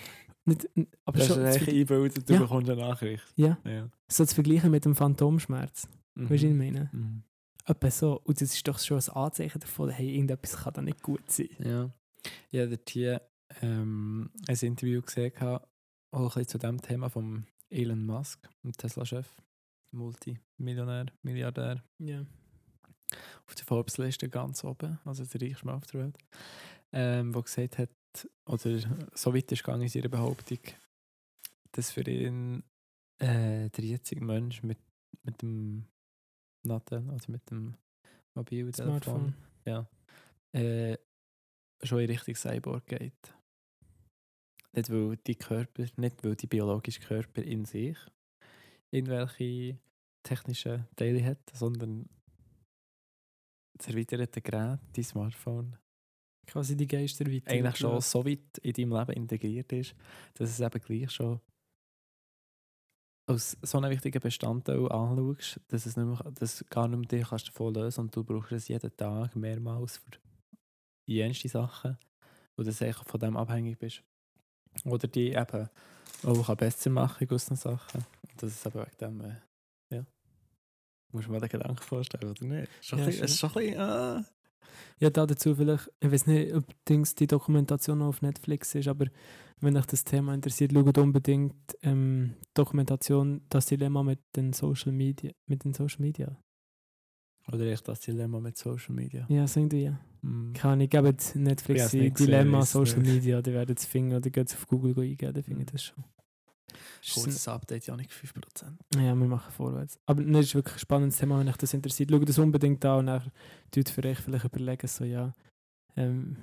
[0.48, 0.68] nicht,
[1.04, 2.38] aber Das ist schon, eigentlich zu, eingebildet, du Ja.
[2.40, 3.24] bekommst eine Nachricht.
[3.36, 3.88] ja, Ja.
[4.08, 5.88] so zu vergleichen mit dem Phantomschmerz.
[6.14, 6.22] Mhm.
[6.30, 6.90] Weißt du, was ich meine?
[6.92, 7.22] Mhm.
[7.66, 8.20] Etwa so.
[8.24, 11.48] Und das ist doch schon ein Anzeichen davon, hey, irgendetwas kann da nicht gut sein.
[11.60, 11.90] Ja.
[12.50, 13.22] Ich habe hier
[13.62, 15.60] ähm, ein Interview gesehen, auch
[16.12, 19.26] ein bisschen zu dem Thema von Elon Musk, dem Tesla-Chef,
[19.92, 22.24] Multimillionär, Milliardär, Ja.
[23.46, 26.18] auf der Forbes-Liste ganz oben, also der reichste Mann auf der Welt,
[26.92, 27.90] ähm, der gesagt hat,
[28.46, 28.78] oder
[29.14, 30.60] so weit ist gegangen in seiner Behauptung,
[31.72, 32.62] dass für ihn
[33.18, 34.78] äh, der jetzige Mensch mit,
[35.22, 35.86] mit dem
[36.62, 37.76] Nattel, also mit dem
[38.34, 39.34] Mobiltelefon, Smartphone.
[39.64, 39.88] ja,
[40.52, 40.96] äh,
[41.82, 43.34] schon in Richtung Cyborg geht.
[44.72, 47.96] Nicht weil die Körper, nicht weil die biologische Körper in sich
[48.90, 49.78] irgendwelche
[50.22, 52.08] technischen Teile hat, sondern
[53.76, 55.76] das erweiterte Gerät, dein Smartphone,
[56.48, 57.50] Quasi die Geister weiter.
[57.50, 59.94] eigentlich schon so weit in deinem Leben integriert ist,
[60.34, 61.40] dass es eben gleich schon
[63.28, 67.28] als so einen wichtigen Bestandteil anschaust, dass es nicht mehr, dass gar nicht mehr dich
[67.28, 70.10] kannst davon lösen und du brauchst es jeden Tag mehrmals für
[71.06, 71.98] jenste Sachen
[72.56, 74.02] dass du eigentlich von dem abhängig bist.
[74.84, 75.68] Oder die eben
[76.24, 78.04] auch besser machen in gewissen Sachen.
[78.30, 79.36] Und das ist eben wegen dem, äh,
[79.94, 80.06] ja.
[81.12, 82.68] Musst du mir den Gedanken vorstellen, oder nicht?
[82.80, 83.34] Ist schon Ja, ein bisschen- schon.
[83.34, 84.24] ist schon ein bisschen, ah.
[85.00, 89.06] Ja, da dazu vielleicht, ich weiß nicht, ob Dings die Dokumentation auf Netflix ist, aber
[89.60, 95.32] wenn euch das Thema interessiert, schaut unbedingt ähm, Dokumentation Das Dilemma mit den Social Media.
[95.46, 96.36] Mit den Social Media.
[97.50, 99.26] Oder echt das Dilemma mit Social Media.
[99.28, 99.90] Ja, so irgendwie.
[100.22, 100.52] Mm.
[100.52, 103.14] Kann ich, gebe Ich Netflix gesehen, Dilemma weiss Social nicht.
[103.14, 105.72] Media, die werden es finden oder geht auf Google eingeben, dann finde ich Mhm.
[105.72, 106.04] das schon.
[107.14, 108.72] Kurzes Update, ja nicht 5%.
[108.96, 109.98] Ja, wir machen vorwärts.
[110.06, 112.10] Aber das ist wirklich ein spannendes Thema, wenn euch das interessiert.
[112.10, 113.32] Schaut das unbedingt an und dann
[113.70, 115.32] tut für euch vielleicht überlegen, so ja,
[115.96, 116.36] ähm,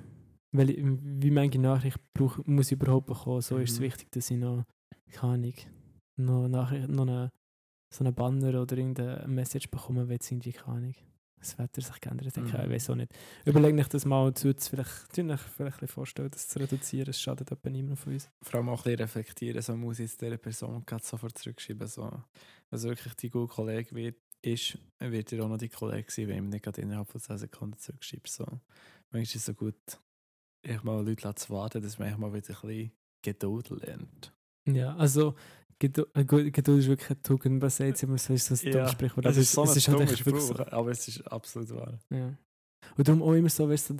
[0.52, 3.40] weil, wie manche Nachricht brauch, muss ich überhaupt bekommen.
[3.42, 3.84] So ist es Mhm.
[3.84, 4.64] wichtig, dass ich noch,
[5.10, 5.54] keine Ahnung,
[6.16, 7.30] noch, Nachricht, noch eine,
[7.94, 10.94] so einen Banner oder irgendeine Message bekomme, wenn es irgendwie, keine Ahnung,
[11.38, 12.44] das Wetter sich geändert hat.
[12.44, 12.48] Mhm.
[12.48, 13.12] Ich weiß auch nicht.
[13.44, 17.10] Überleg nicht das mal zu, vielleicht, vielleicht bisschen vorstellen, das zu reduzieren.
[17.10, 18.28] Es schadet etwa niemand von uns.
[18.42, 21.86] Vor allem auch ein bisschen reflektieren, so muss ich jetzt dieser Person gerade sofort zurückschreiben.
[21.86, 22.10] So.
[22.70, 26.44] Was wirklich die gute Kollege wird, ist, wird er auch noch die Kollege sein, wenn
[26.44, 28.28] ich nicht gerade innerhalb von 10 Sekunden zurückschreibe.
[28.28, 28.44] So.
[29.10, 30.00] Manchmal ist es so gut,
[30.62, 34.32] ich mal Leute zu warten, dass man mal wieder ein bisschen Geduld lernt.
[34.66, 35.34] Ja, also
[35.78, 37.62] Geduld, äh, Geduld ist wirklich eine Tugend.
[37.62, 39.26] Was sagt immer so, ist das ein dummes Sprichwort.
[39.26, 40.66] das aber ist so ein es ist halt Spruch, so.
[40.66, 41.98] aber es ist absolut wahr.
[42.10, 42.34] Ja.
[42.96, 43.96] Und darum auch immer so, weißt du,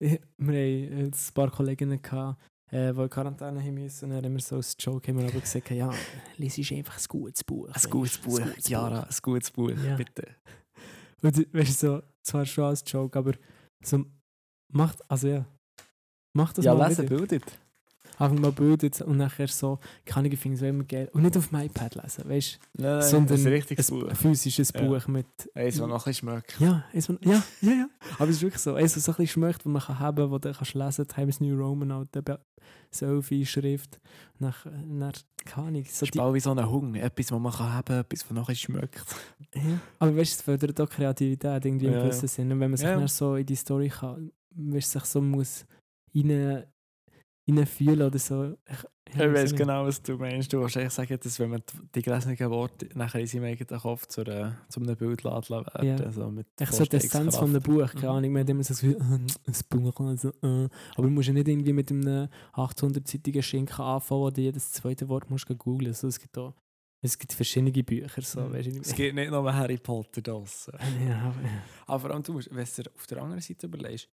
[0.00, 2.40] wir haben jetzt ein paar Kolleginnen gehabt,
[2.72, 4.06] äh, die in Quarantäne haben müssen.
[4.06, 5.92] Und dann haben wir so als Joke haben wir aber gesagt, ja,
[6.36, 7.68] lies ist einfach ein gutes Buch.
[7.72, 9.96] Ein gutes Buch, ein gutes Jara, ein gutes Buch, Ja.
[9.96, 10.36] bitte.
[11.22, 13.34] Und weißt du, so, zwar schon als Joke, aber
[13.84, 14.04] so,
[14.72, 15.44] macht, also ja,
[16.34, 17.16] macht das ja, mal lesen wieder.
[17.18, 17.58] bildet.
[18.20, 21.08] Einfach mal bildet und nachher so, kann ich finde es immer geil.
[21.12, 24.14] Und nicht auf dem iPad lesen, weißt Nein, du, sondern ein Buch.
[24.14, 24.80] physisches Ja.
[24.82, 25.26] Buch mit...
[25.54, 26.60] Eins, ein bisschen schmeckt.
[26.60, 27.88] Ja, eins, ja, ja, ja.
[28.18, 28.74] Aber es ist wirklich so.
[28.74, 31.40] Eins, das so ein bisschen schmeckt, das man kann haben wo du kannst lesen Times
[31.40, 32.40] New Roman, Alter,
[32.90, 34.00] Selfie-Schrift.
[34.38, 35.12] Nach, nach,
[35.44, 35.84] keine Ahnung.
[35.88, 37.02] So ist die, wie so ein Hunger.
[37.02, 39.02] Etwas, das man kann haben etwas, das noch ein bisschen schmeckt.
[39.54, 39.80] ja.
[39.98, 42.28] Aber weißt du, es fördert auch Kreativität irgendwie im Ja, gewissen ja.
[42.28, 42.52] Sinn.
[42.52, 43.08] Und wenn man sich Ja.
[43.08, 45.64] so in die Story kann, weißt du, sich so muss
[46.14, 46.64] rein,
[47.48, 48.56] reinfühlen oder so.
[48.68, 50.52] Ich, Ich weiß weiß genau, was du meinst.
[50.52, 51.62] Du willst eigentlich sagen, dass wenn man
[51.94, 55.86] die- gelesenen Worte nachher in seinem eigenen Kopf zu, einer, zu einem Bild laden werden.
[55.86, 55.96] Ja.
[56.04, 58.16] Also mit Ich so die Essenz von einem Buch, keine Mhm.
[58.18, 60.68] Ahnung, man hat immer so das Gefühl, äh, ein Buch, also, äh.
[60.94, 65.08] aber du musst ja nicht irgendwie mit einem 800-seitigen Schinken anfangen, wo du jedes zweite
[65.08, 66.04] Wort musst googlen musst.
[66.04, 66.54] Also, es, gibt auch,
[67.02, 68.22] es gibt verschiedene Bücher.
[68.22, 68.52] So, Mhm.
[68.52, 70.74] weißt du, Es gibt nicht nur Harry Potter draussen.
[71.08, 71.34] ja, aber-
[71.86, 74.08] Aber vor allem, du musst, wenn du auf der anderen Seite überlegst,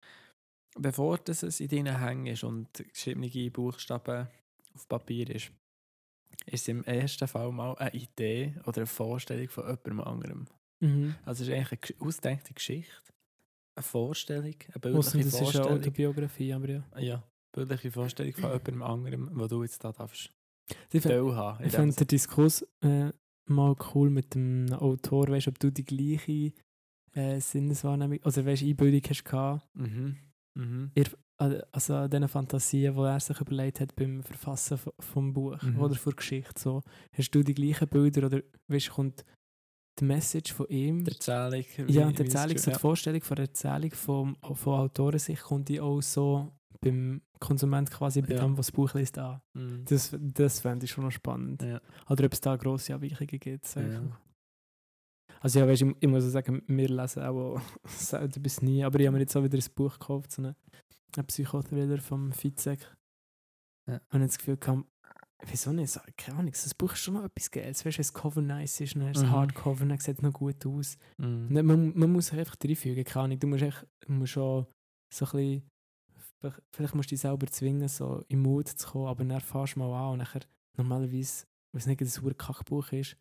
[0.78, 4.28] bevor das es in deinen Hängen ist und geschriebene Buchstaben
[4.74, 5.50] auf Papier ist,
[6.46, 10.46] ist es im ersten Fall mal eine Idee oder eine Vorstellung von jemandem anderem.
[10.80, 11.14] mhm.
[11.24, 13.12] Also es ist eigentlich eine ausgedenkte Geschichte,
[13.74, 15.78] eine Vorstellung, eine Ausser, bildliche das ist eine Vorstellung.
[15.78, 16.84] Autobiografie, aber ja.
[16.98, 20.30] Ja, bildliche Vorstellung von jemandem anderem, wo du jetzt da darfst
[20.92, 23.10] Ich finde find den Diskurs äh,
[23.46, 26.52] mal cool mit dem Autor, weißt du, ob du die gleiche
[27.12, 30.16] äh, Sinneswahrnehmung, oder weißt du, Einbildung hast gehabt, Mhm.
[30.56, 30.90] Mhm.
[31.38, 35.80] an- also an diesen Fantasien, die er sich überlegt hat beim Verfassen vom Buch Mhm.
[35.80, 36.52] oder von Geschichte.
[36.58, 36.82] So.
[37.12, 39.24] Hast du die gleichen Bilder oder weißt, kommt
[40.00, 41.04] die Message von ihm?
[41.04, 41.64] Die Erzählung.
[41.88, 42.78] ja, die Erzählung, so die ja.
[42.78, 48.34] Vorstellung von der Erzählung vom, von Autorensicht kommt die auch so beim Konsument quasi bei
[48.34, 48.40] Ja.
[48.42, 49.40] dem, was das Buch liest, an.
[49.54, 49.84] Mhm.
[49.86, 51.62] Das, das fände ich schon noch spannend.
[51.62, 51.80] Ja.
[52.10, 53.74] Oder ob es da grosse Abweichungen gibt.
[53.74, 53.82] Ja.
[55.46, 59.06] Also ja, weißt, ich, ich muss sagen, wir lesen auch selten bis nie, aber ich
[59.06, 60.56] habe mir jetzt auch wieder ein Buch gekauft, so einen,
[61.28, 62.80] Psychothriller vom Fizek.
[63.88, 64.00] Ja.
[64.10, 64.84] Und ich das Gefühl gehabt,
[65.46, 67.84] wieso nicht, keine Ahnung, das Buch ist schon noch etwas Geiles.
[67.86, 69.30] Weißt du, wenn das Cover nice ist, dann ist es Mhm.
[69.30, 70.96] Hardcover, dann sieht es noch gut aus.
[71.18, 71.46] Mhm.
[71.56, 74.66] Und Man, man muss sich einfach reinfügen, keine Ahnung, du musst, echt, musst schon
[75.14, 75.70] so ein bisschen,
[76.40, 79.76] vielleicht- vielleicht musst du dich selber zwingen, so im Mut zu kommen, aber dann fährst
[79.76, 80.40] du mal an und nachher
[80.76, 83.16] normalerweise, wenn es nicht ein super Kackbuch ist,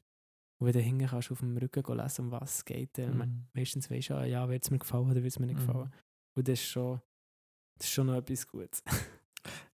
[0.59, 3.17] und wenn du hinten kannst auf dem Rücken gehen lesen, um was es geht, dann
[3.17, 3.45] Mhm.
[3.53, 5.67] meistens weisst du, ah, ja, wird es mir gefallen oder wird es mir nicht Mhm.
[5.67, 5.93] gefallen.
[6.37, 7.01] Und das ist schon,
[7.77, 8.83] das ist schon noch etwas Gutes.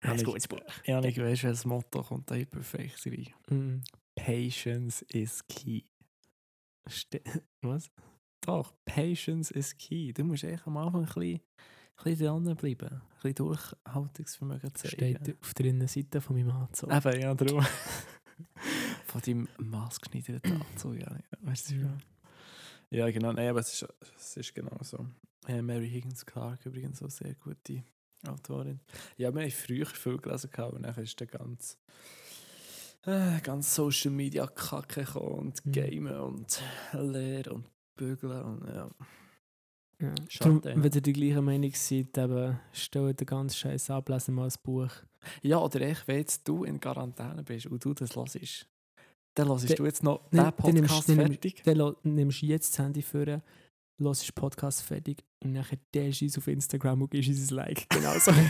[0.02, 0.62] Ja, ein gutes Buch.
[0.86, 3.28] Ja, ich weiß, welches Motto kommt da perfekt rein.
[3.50, 3.84] Mhm.
[4.16, 5.84] Patience is key.
[6.88, 7.22] Ste-
[7.62, 7.92] Was?
[8.42, 10.12] Doch, Patience is key.
[10.14, 11.36] Du musst echt am Anfang ein bisschen,
[11.98, 12.90] ein bisschen dranbleiben.
[12.90, 14.96] Ein bisschen Durchhaltungsvermögen zeigen.
[14.96, 16.92] Steht auf der Innenseite von meinem Anzug.
[16.92, 17.64] Eben, ja, darum.
[19.06, 21.12] Von deinem maßgeschneiderten Anzug, ja.
[21.12, 21.20] ja.
[21.42, 21.76] Weißt du,
[22.92, 23.10] Ja.
[23.10, 23.32] genau.
[23.34, 25.06] Nein, aber es ist, es ist genau so.
[25.48, 27.84] Äh, Mary Higgins Clark übrigens auch sehr gute
[28.28, 28.80] Autorin.
[29.18, 31.78] Ja, wir haben früher viel gelesen, aber dann ist der ganz,
[33.06, 35.72] äh, ganz Social Media Kacke und Mhm.
[35.72, 36.62] Gamen und
[36.94, 38.90] Lehren und Bügeln und ja.
[40.02, 40.14] Ja.
[40.30, 40.84] Schade, Darum, ja.
[40.84, 44.54] wenn ihr die gleiche Meinung seid, eben, stellt den ganzen Scheiß ab, lesen mal ein
[44.64, 44.92] Buch.
[45.42, 48.68] Ja, oder echt, wenn jetzt du in Quarantäne bist und du das hörst,
[49.36, 51.64] dann hörst Dann- du jetzt noch dann- den dann nimmst- Podcast dann nimmst- fertig.
[51.64, 53.26] Dann lo- nimmst du jetzt das Handy vor,
[54.00, 57.56] hörst den Podcast fertig und dann teilst du uns auf Instagram und gibst uns ein
[57.56, 57.90] Like.
[57.90, 58.32] Genau so.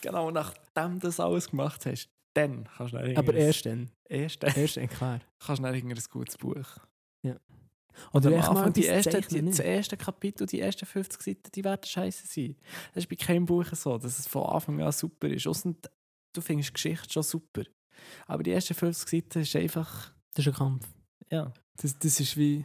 [0.00, 3.90] Genau, nachdem du das alles gemacht hast, dann kannst du dann Aber erst dann.
[4.08, 5.20] erst dann Erst dann, klar.
[5.40, 6.66] kannst du dann irgendein gutes Buch.
[8.12, 11.84] Oder am Anfang die ersten, die, das erste Kapitel, die ersten 50 Seiten, die werden
[11.84, 12.54] scheiße sein.
[12.94, 15.46] Das ist bei keinem Buch so, dass es von Anfang an super ist.
[15.48, 15.74] Ausser
[16.32, 17.62] du findest die Geschichte schon super.
[18.26, 20.86] Aber die ersten 50 Seiten ist einfach, Das ist ein Kampf.
[21.30, 21.52] ja.
[21.80, 22.64] Das, das ist wie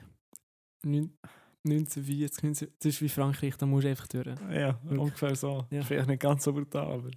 [0.84, 1.18] neun-
[1.66, 4.28] 1940, 19, das ist wie Frankreich, da musst du einfach durch.
[4.52, 5.66] Ja, ungefähr so.
[5.72, 5.82] Ja.
[5.82, 7.10] Vielleicht nicht ganz so brutal, aber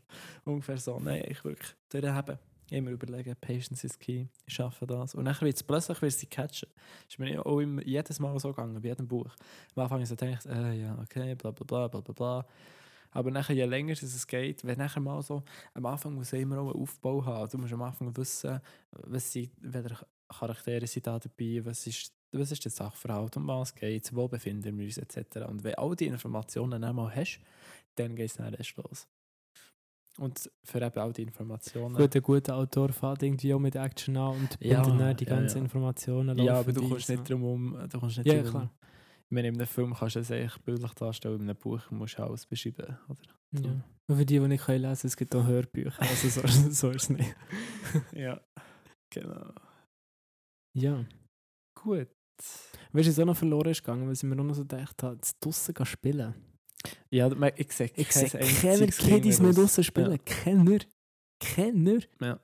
[0.45, 1.01] ungefähr so.
[1.01, 2.39] Nein, ich wirklich durchheben.
[2.71, 5.15] Immer überlegen, Patience is key, ich schaffe das.
[5.15, 6.69] Und dann wird es plötzlich wird sie catchen.
[6.75, 9.31] Das ist mir auch immer, jedes Mal so gegangen, bei jedem Buch.
[9.75, 12.47] Am Anfang habe ich äh, ja, okay, bla bla bla bla bla.
[13.13, 15.43] Aber nachher, je länger es geht, wenn nachher mal so,
[15.75, 17.49] am Anfang muss ich immer auch einen Aufbau haben.
[17.51, 19.97] Du musst am Anfang wissen, was sind, welche
[20.29, 24.77] Charaktere sind da dabei, was ist, was ist der Sachverhalt, um was geht wo befinden
[24.77, 25.47] wir uns, etc.
[25.49, 27.41] Und wenn all die Informationen einmal hast,
[27.95, 29.07] dann geht es dann erst los.
[30.19, 31.95] Und für eben all die Informationen.
[31.95, 35.25] Gut, ein guter Autor fährt irgendwie auch mit Action an und Ja, bindet dann die
[35.25, 35.65] ja, ganzen ja.
[35.65, 37.89] Informationen ja, aber du kommst nicht drum um.
[37.91, 38.75] Du kommst nicht Ja, drum klar.
[39.27, 42.19] Ich meine, in einem Film kannst du es eigentlich bildlich darstellen, in einem Buch musst
[42.19, 42.97] du alles beschreiben.
[43.09, 43.65] Oder?
[43.65, 43.85] Ja.
[44.09, 46.01] Und für die, die nicht lesen können, es gibt auch Hörbücher.
[46.01, 47.37] Also so, so ist es nicht.
[48.13, 48.41] ja,
[49.11, 49.53] genau.
[50.75, 51.05] Ja.
[51.75, 52.09] Gut.
[52.93, 55.03] Weißt du, was auch noch verloren ist gegangen, weil ich mir auch noch so gedacht
[55.03, 56.35] habe, zu draussen spielen.
[57.11, 59.57] Ja, ich sehe Ich sehe kein keiner einziges Kiddies mehr aus.
[59.57, 60.19] draussen spielen.
[60.25, 60.79] Keiner.
[61.41, 61.99] Keiner.
[62.21, 62.41] Ja.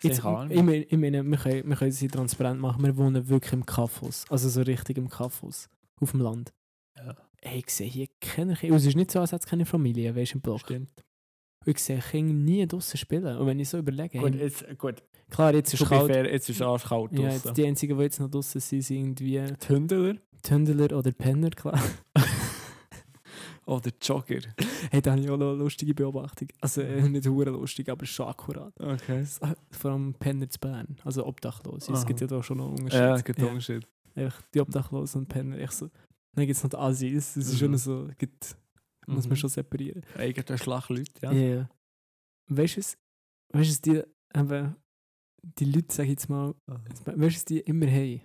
[0.00, 2.84] Jetzt, ich meine, ich meine, wir können, wir können sie transparent machen.
[2.84, 4.24] Wir wohnen wirklich im Kaffhaus.
[4.30, 5.68] Also so richtig im Kaffhaus.
[6.00, 6.52] Auf dem Land.
[6.96, 8.76] Ja, Hey, ich sehe hier keine Kinder.
[8.76, 10.60] Es ist nicht so, als hätte es keine Familie, weißt du, im Block.
[10.60, 10.90] stimmt.
[11.64, 13.36] Und ich sehe Kinder nie draussen spielen.
[13.38, 15.02] Und wenn ich so überlege, Gut, jetzt, gut.
[15.30, 16.10] klar, jetzt ist es kalt.
[16.12, 18.96] fair, jetzt ist es arschkalt Ja, jetzt die einzigen, die jetzt noch draussen sind, sind
[18.96, 20.14] irgendwie Die Hündler
[20.46, 21.80] die Hündler oder Penner, klar.
[23.68, 24.40] oder Jogger.
[24.90, 26.48] hey, da habe ich auch noch eine lustige Beobachtung.
[26.60, 28.72] Also äh, nicht hure lustig, aber schon akkurat.
[28.80, 29.20] Okay.
[29.20, 31.92] Äh, Vor allem Penner zu Bern, also Obdachlose.
[31.92, 33.00] Es gibt ja da schon noch einen Unterschied.
[33.00, 33.86] Ja, es gibt einen Unterschied.
[34.14, 35.58] Einfach die Obdachlosen und Penner.
[35.58, 35.90] Ich so.
[36.34, 37.34] Dann gibt es noch die Asis.
[37.34, 37.58] Das ist Mhm.
[37.58, 38.56] schon so, gibt,
[39.06, 39.36] muss man Mhm.
[39.36, 40.02] schon separieren.
[40.16, 41.32] Eigentlich Schlachleute, ja.
[41.32, 41.54] Ja.
[41.56, 41.68] ja.
[42.50, 42.80] Weißt du?
[43.58, 44.76] Weißt du die, eben,
[45.58, 46.80] die Leute, sag ich jetzt mal, Aha.
[47.04, 48.20] weißt du die immer haben?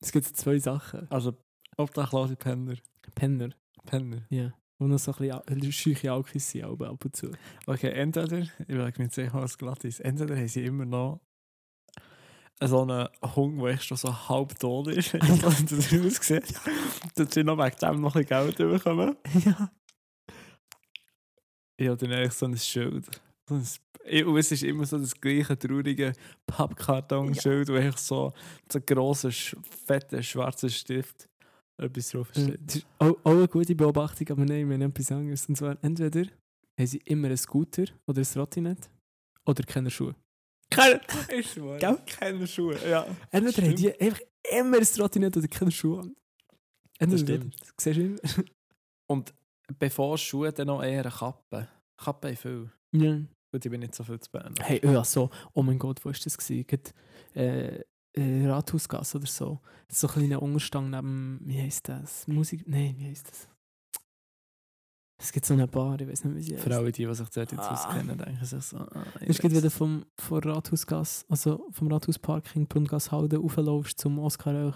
[0.00, 1.10] Es gibt so zwei Sachen.
[1.10, 1.34] Also,
[1.76, 2.76] obdachlose Penner.
[3.14, 3.50] Penner,
[3.86, 4.26] Penner.
[4.30, 4.52] ja.
[4.78, 7.30] Und noch so ein bisschen scheuche Alkis sind, aber ab und zu.
[7.66, 11.20] Okay, entweder, ich will mir sicher was glatt ist, entweder haben sie immer noch
[12.60, 16.54] so einen Hund, der echt schon so halb tot ist, wenn das aussieht,
[17.14, 19.16] dass sie noch wegen dem noch ein bisschen Geld bekommen.
[19.44, 19.70] ja.
[21.76, 23.06] Ich habe dann eigentlich so ein Schild.
[23.48, 26.12] So ein, Sp- und es ist immer so das gleiche traurige
[26.46, 28.32] Pappkartonschild, wo echt so
[28.70, 31.28] so ein grosser, sch- fetter, schwarzer Stift
[31.78, 32.60] etwas drauf Äh, steht.
[32.66, 35.48] Das ist auch, auch eine gute Beobachtung, aber nein, wir haben etwas anderes.
[35.48, 36.22] Und zwar, entweder
[36.78, 38.90] haben sie immer einen Scooter oder ein Trottinett
[39.46, 40.14] oder keine Schuhe.
[40.70, 41.00] Keine,
[41.36, 41.98] ich Gell?
[42.06, 42.78] keine Schuhe.
[42.88, 43.06] Ja.
[43.30, 44.20] Entweder haben die einfach
[44.58, 46.16] immer ein Trottinett oder keine Schuhe an.
[46.98, 47.60] Entweder stimmt.
[47.60, 47.68] das.
[47.78, 48.18] Siehst du immer?
[49.08, 49.34] Und
[49.78, 51.68] bevor Schuhe dann noch eher eine Kappe.
[51.96, 52.70] Kappe haben viel.
[52.92, 53.20] ja.
[53.54, 54.54] Gut, ich bin nicht so viel zu Bern.
[54.62, 56.38] Hey, ja, so, oh mein Gott, wo war das?
[56.38, 56.66] Gewesen?
[56.66, 56.90] Gerade,
[57.34, 59.60] äh, äh, Rathausgasse oder so.
[59.88, 62.26] So ein kleiner Unterstand neben, wie heisst das?
[62.28, 62.64] Musik?
[62.66, 63.48] Nein, wie heisst das?
[65.24, 66.64] Es gibt so eine Bar, ich weiß nicht, wie sie heisst.
[66.64, 67.72] Für alle, die, die sich dort jetzt Ah.
[67.74, 73.40] auskennen, denken sich so, ah, Das geht wieder vom, vom Rathausgasse, also vom Rathausparking Brungasshalden
[73.40, 74.16] rauflaufst zum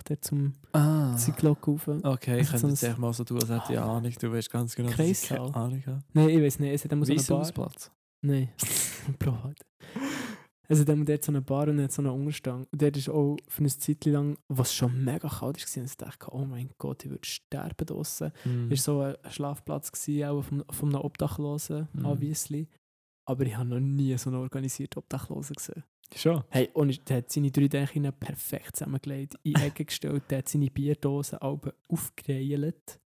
[0.08, 1.16] der zum Ah.
[1.16, 1.88] Zyklok rauf.
[1.88, 3.96] Okay, ich könnte jetzt echt mal so tun, als hätte ich Ah.
[3.96, 4.12] Ahnung.
[4.20, 6.04] Du weißt ganz genau, dass ich keine Ahnung habe.
[6.12, 7.72] Nein, ich weiß nicht, es hat immer so eine Bar.
[8.22, 8.48] Nein,
[9.18, 9.66] Bro, halt.
[10.68, 12.66] Also dann dort so eine Bar und hat so einen Unterstand.
[12.72, 15.42] Und dort ist auch für eine Zeit lang, was schon mega kalt
[15.76, 18.32] war, und ich dachte, oh mein Gott, ich würde sterben draussen.
[18.44, 18.70] Mhm.
[18.72, 22.04] Es war so ein Schlafplatz, gewesen, auch von, von einem Obdachlosen, Mhm.
[22.04, 22.68] obviously.
[23.28, 25.84] Aber ich habe noch nie so einen organisierten Obdachlosen gesehen.
[26.14, 26.44] Schon.
[26.50, 30.70] Hey, und der hat seine drei Dächer perfekt zusammengelegt, in Ecke gestellt, der hat seine
[30.70, 33.00] Bierdosen alle aufgereilt,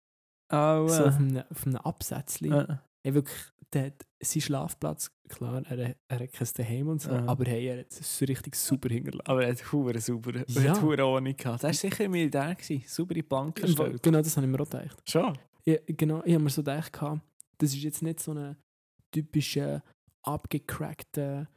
[0.52, 2.52] Oh, so auf einem, auf einem Absätzchen.
[2.52, 2.76] äh.
[3.02, 3.36] Hey, wirklich,
[3.76, 7.26] der hat seinen Schlafplatz, klar, er, er hat kein Daheim und so, Aha.
[7.26, 9.26] aber hey, er hat es so richtig super hinterlassen.
[9.26, 10.34] Aber er hat hure sauber.
[10.34, 10.70] Er Ja.
[10.70, 11.62] hat hure ohne gehabt.
[11.62, 12.54] Das war sicher meine Idee.
[12.54, 12.82] Gewesen.
[12.86, 14.02] Saubere Banken gestellt.
[14.02, 15.02] Genau, das habe ich mir auch gedacht.
[15.10, 15.38] Schon?
[15.64, 17.20] Ja, genau, ich habe mir so gedacht, gehabt,
[17.58, 18.56] das ist jetzt nicht so eine
[19.12, 19.82] typische,
[20.22, 21.48] abgecrackte,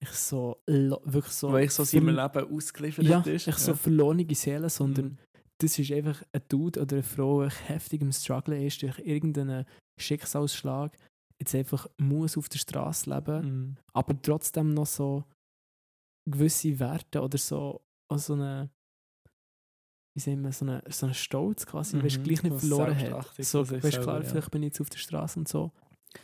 [0.00, 1.52] ich so, wirklich so...
[1.52, 3.46] Weil ich so seinem Leben ausgeliefert Ja, ist.
[3.48, 5.18] ich so verlorene Seele, sondern Mhm.
[5.58, 9.64] Das ist einfach ein Dude oder eine Frau, die heftig im Struggle ist durch irgendeinen
[10.00, 10.96] Schicksalsschlag,
[11.40, 13.76] jetzt einfach muss auf der Straße leben, Mhm.
[13.92, 15.24] aber trotzdem noch so
[16.28, 18.70] gewisse Werte oder so, also so eine,
[20.16, 23.34] wie sagen wir, so eine, so einen Stolz quasi, Mhm, gleich nicht verloren hat.
[23.44, 24.30] So, weißt du, klar, selber, ja.
[24.30, 25.72] vielleicht bin ich jetzt auf der Straße und so,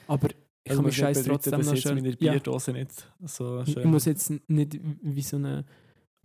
[0.06, 0.36] aber ich
[0.72, 1.94] Also kann mir muss scheiß trotzdem dass noch schön...
[1.96, 2.92] meine Ja, Bierdose nicht
[3.24, 5.64] so ich schön ich muss jetzt nicht wie so eine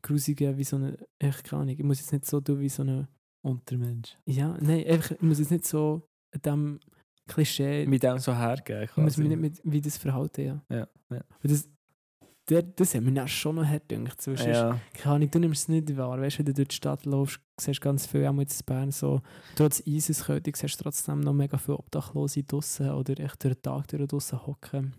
[0.06, 2.84] grusige, wie so eine, echt keine Ahnung, ich muss jetzt nicht so tun wie so
[2.84, 3.08] eine,
[3.45, 4.18] Untermensch.
[4.26, 6.01] ja, nein, einfach, ich muss jetzt nicht so
[6.43, 6.80] dem
[7.28, 8.84] Klischee, Mit dem so hergeben.
[8.84, 10.62] ich muss mich nicht mit, wie das verhalten, ja.
[10.70, 11.24] Ja, ja.
[11.43, 11.70] Und das,
[12.49, 14.80] der, das hat mich dann schon noch hart gedacht, so, ja.
[14.93, 17.39] keine Ahnung, du nimmst es nicht wahr, weißt du, wenn du durch die Stadt läufst,
[17.60, 19.22] siehst ganz viel, auch jetzt in Bern, so,
[19.56, 23.88] trotz Eiseskälte siehst du trotzdem noch mega viele Obdachlose draussen oder echt durch den Tag
[23.88, 24.93] durch draussen hocken.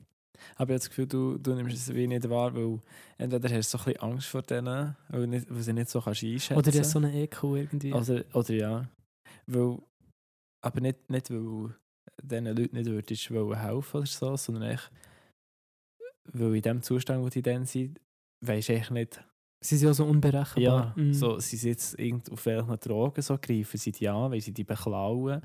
[0.57, 2.80] Aber ich habe das Gefühl, du, du nimmst es wie nicht wahr, weil
[3.18, 6.01] entweder hast du so ein bisschen Angst vor denen, weil, nicht, weil sie nicht so
[6.01, 7.93] kannst einschätzen Oder ist so eine Eco irgendwie.
[7.93, 8.89] Oder, oder ja.
[9.47, 9.78] Weil,
[10.64, 11.74] aber nicht, nicht weil
[12.22, 14.91] diesen Leuten nicht würdest wollen helfen oder so, sondern echt,
[16.32, 18.01] weil in dem Zustand, wo die dann sind,
[18.45, 19.22] weisst du echt nicht,
[19.64, 20.93] Sie sind ja so unberechenbar.
[20.97, 21.14] ja, Mhm.
[21.14, 24.53] so, sie sind jetzt irgend auf welchen Drogen so, greifen sie die an, weil sie
[24.53, 25.43] die beklauen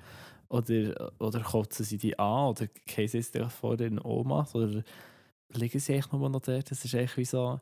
[0.52, 4.84] oder, oder kotzen sie die an oder gehen sie jetzt vor den Omas oder
[5.54, 6.70] liegen sie echt nur noch dort.
[6.72, 7.60] Das ist echt wie so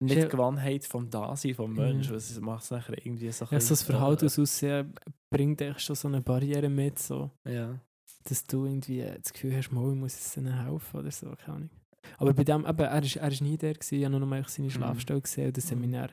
[0.00, 1.76] nicht die Gewannheit vom Dasein vom Mhm.
[1.76, 4.94] Menschen, es macht es nachher irgendwie so Ja, so das Verhalten aus Aussehen
[5.30, 7.78] bringt echt schon so eine Barriere mit, so, Ja.
[8.24, 11.56] dass du irgendwie das Gefühl hast, mal, ich muss es ihnen helfen oder so, keine
[11.56, 11.70] Ahnung.
[12.16, 14.26] Aber bei dem, eben, er ist, er ist nie der gewesen, ich habe nur noch
[14.28, 15.68] mal seine Schlafstelle gesehen und das Mhm.
[15.68, 16.10] Seminar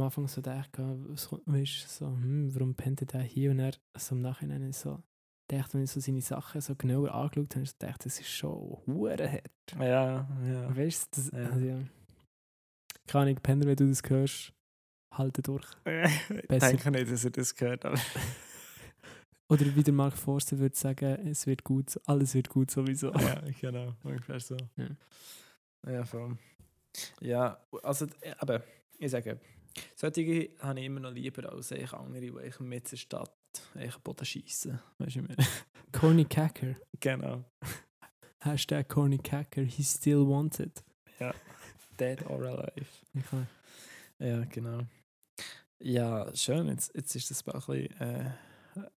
[0.00, 1.08] am Anfang so gedacht, kommt-
[1.46, 5.02] weißt, so, hm, warum pennt er da hier und er so im Nachhinein so,
[5.50, 8.28] dachte, wenn ich so seine Sachen so genauer angeschaut habe, ich so gedacht, das ist
[8.30, 9.50] schon hure hart.
[9.78, 10.76] Ja, ja.
[10.76, 11.46] Weißt du, das, Ja.
[11.50, 11.78] also, ja.
[13.06, 14.52] Keine Ahnung, Penner, wenn du das hörst,
[15.14, 15.64] halte durch.
[15.86, 17.98] ich denke nicht, dass er das gehört aber
[19.50, 23.10] Oder wie der Mark Forster würde sagen, es wird gut, so- alles wird gut sowieso.
[23.14, 24.56] ja, genau, ungefähr so.
[24.76, 24.88] Ja.
[25.90, 26.36] Ja, voll.
[27.20, 28.62] Ja, also, äh, aber
[28.98, 29.40] ich sage,
[29.94, 33.32] solche habe ich immer noch lieber als ich andere, die ich mit der Stadt
[33.78, 34.80] ich Boden schiessen.
[34.98, 35.46] Weißt du, ich?
[35.92, 36.76] Corny Cacker.
[37.00, 37.44] Genau.
[38.40, 40.82] Hashtag Corny Cacker, he's still wanted.
[41.98, 42.86] Dead or alive.
[43.16, 43.44] Okay.
[44.20, 44.82] Ja, genau.
[45.80, 46.68] Ja, schön.
[46.68, 48.30] Jetzt, jetzt ist das ein bisschen äh,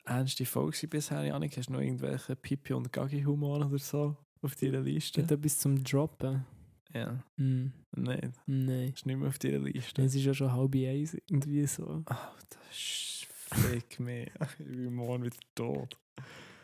[0.05, 1.57] ernste Folge bisher, Janik.
[1.57, 5.23] Hast du noch irgendwelche Pipi- und Gagi-Humor oder so auf deiner Liste?
[5.23, 6.45] Geht etwas zum Droppen?
[6.95, 8.33] Ja, Hm, nein.
[8.47, 8.93] nein.
[8.95, 10.03] Ist nicht mehr auf deiner Liste.
[10.03, 12.03] Es ist ja schon halb eins, irgendwie so.
[12.07, 13.19] Ah, das ist
[13.55, 14.31] fick mich.
[14.59, 15.97] Ich bin morgen wieder tot.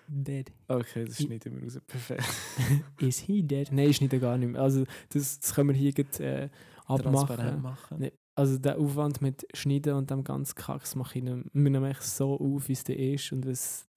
[0.06, 0.50] Dead.
[0.68, 1.80] Okay, das schneiden wir raus.
[1.86, 2.24] Perfekt.
[3.00, 3.70] Is he dead?
[3.72, 4.60] Nein, ist nicht gar nicht mehr.
[4.60, 6.50] Also, das, das können wir hier grad, äh,
[6.86, 7.62] abmachen.
[7.62, 7.98] machen.
[8.00, 8.12] Nee.
[8.34, 11.46] Also, der Aufwand mit Schneiden und dem ganzen Kacks mache ich nicht.
[11.52, 13.32] Wir nehmen so auf, wie es dir ist.
[13.32, 13.88] Und wenn es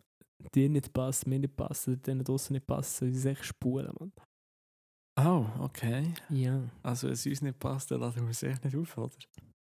[0.56, 3.44] dir nicht passt, mir nicht passt, oder denen draussen nicht passt, soll ich es echt
[3.46, 4.14] spulen, Mann.
[5.20, 6.14] Oh, okay.
[6.30, 6.62] Ja.
[6.84, 9.16] Also, wenn es uns nicht passt, dann laden wir es echt nicht auf, oder?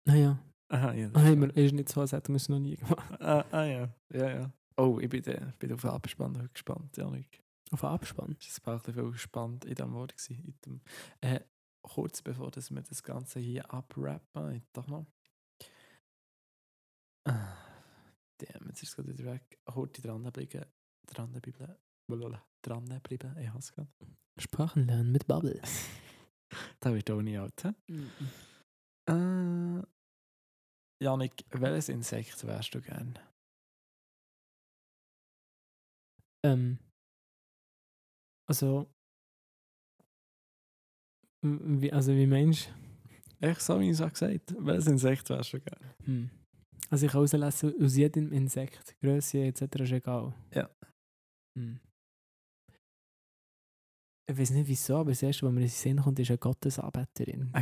[0.06, 0.38] Naja.
[0.68, 1.10] Aha, ja.
[1.14, 3.20] Ah, wir- ist nicht so, als hätten wir es noch nie gemacht.
[3.20, 3.94] Ah, ah ja.
[4.12, 4.52] Ja, ja.
[4.76, 7.42] Oh, ich bin, der, bin auf den Abspann heute gespannt, Janik.
[7.72, 8.36] Auf den Abspann.
[8.40, 10.16] Es war ein bisschen viel gespannt in diesem Wort.
[10.16, 10.80] gewesen, In dem,
[11.20, 11.40] äh,
[11.82, 15.06] kurz bevor dass wir das Ganze hier abrappen, ich doch noch.
[17.28, 17.56] Ah,
[18.38, 19.58] damn, jetzt ist es gerade wieder weg.
[19.64, 20.64] Kurz dranbleiben.
[21.06, 21.76] Dranbleiben.
[22.08, 22.44] Blablabla.
[22.62, 23.36] Dranbleiben.
[23.38, 23.90] Ich hasse es gerade.
[24.38, 25.60] Sprachen lernen mit Bubble.
[26.80, 27.64] Da wird auch nicht alt.
[27.64, 27.72] hä?
[29.08, 29.82] Äh,
[31.02, 33.18] Janik, welches Insekt wärst du gern?
[36.44, 36.78] Ähm,
[38.46, 38.92] also,
[41.42, 42.70] wie, also wie meinst
[43.40, 44.66] Echt so, wie ich es auch gesagt habe.
[44.66, 45.80] Welches Insekt wärst du gern?
[45.80, 46.04] du?
[46.04, 46.30] Hm.
[46.90, 49.62] Also ich kann auslesen, aus jedem Insekt, Größe etc.
[49.62, 50.34] ist egal.
[50.54, 50.70] Ja.
[51.58, 51.80] Hm.
[54.26, 56.38] Ich weiß nicht wieso, aber das erste, was mir in den Sinn kommt, ist eine
[56.38, 57.52] Gottesanbeterin.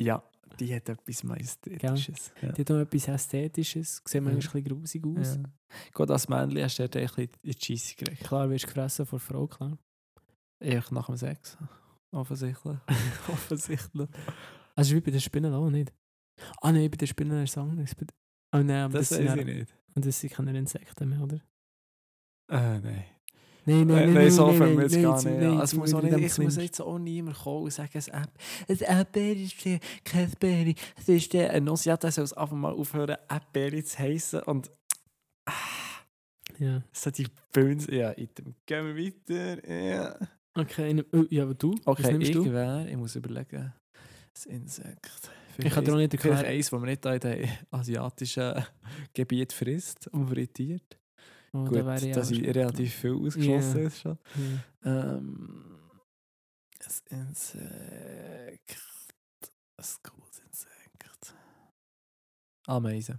[0.00, 0.22] Ja,
[0.58, 2.32] die hat etwas Majestätisches.
[2.42, 2.52] Ja.
[2.52, 4.20] Die hat auch etwas Ästhetisches, sieht Ja.
[4.20, 5.36] manchmal ein bisschen grusig aus.
[5.36, 5.42] Ja.
[5.94, 8.24] Gut, als Männchen hast du dort ein bisschen in die Scheisse gekriegt.
[8.24, 9.78] Klar, wirst du gefressen von der Frau, klar.
[10.60, 11.56] Ich nach dem Sex.
[12.10, 12.78] Offensichtlich.
[13.28, 14.08] Offensichtlich.
[14.74, 15.92] Also wie bei den Spinnen auch nicht.
[16.60, 17.94] Ah nein, bei den Spinnen ist es anders.
[18.50, 19.74] Ah nein, aber Das das, weiß ich nicht.
[19.94, 21.36] Und das sind keine Insekten mehr, oder?
[22.50, 23.04] Äh, nein.
[23.68, 25.60] Nein, Nein, nein, so fangen wir jetzt gar nicht nein.
[25.60, 28.26] Es muss, auch nicht, es dem muss jetzt auch niemand kommen und sagen, ein
[28.68, 29.54] ein Erdbeere ist
[30.04, 30.74] kein Berry.
[30.96, 34.40] Es ist der, ein Nosiata soll es einfach mal aufhören, Erdbeere zu heissen.
[34.44, 34.70] Und
[35.46, 35.52] ah,
[36.58, 36.82] Ja.
[36.92, 38.54] so die Böns, ja, item.
[38.66, 39.68] Gehen wir weiter.
[39.72, 40.16] Ja.
[40.54, 41.72] Okay, ja, aber du?
[41.84, 42.52] Was Okay, nimmst ich du?
[42.52, 43.72] wäre, ich muss überlegen,
[44.34, 45.30] das Insekt.
[45.60, 46.46] Ich kann dir auch nicht Vielleicht erklären.
[46.56, 48.64] eins, das man nicht in den asiatischen
[49.12, 50.96] Gebiet frisst und frittiert.
[51.52, 53.86] Oh, Gut, da auch ich schon- relativ viel ausgeschlossen Ja.
[53.86, 54.18] ist schon.
[54.84, 55.14] Ja.
[55.16, 55.64] Ähm,
[57.10, 58.78] ein Insekt.
[59.76, 61.34] Ein cooles Insekt.
[62.66, 63.18] Ameisen.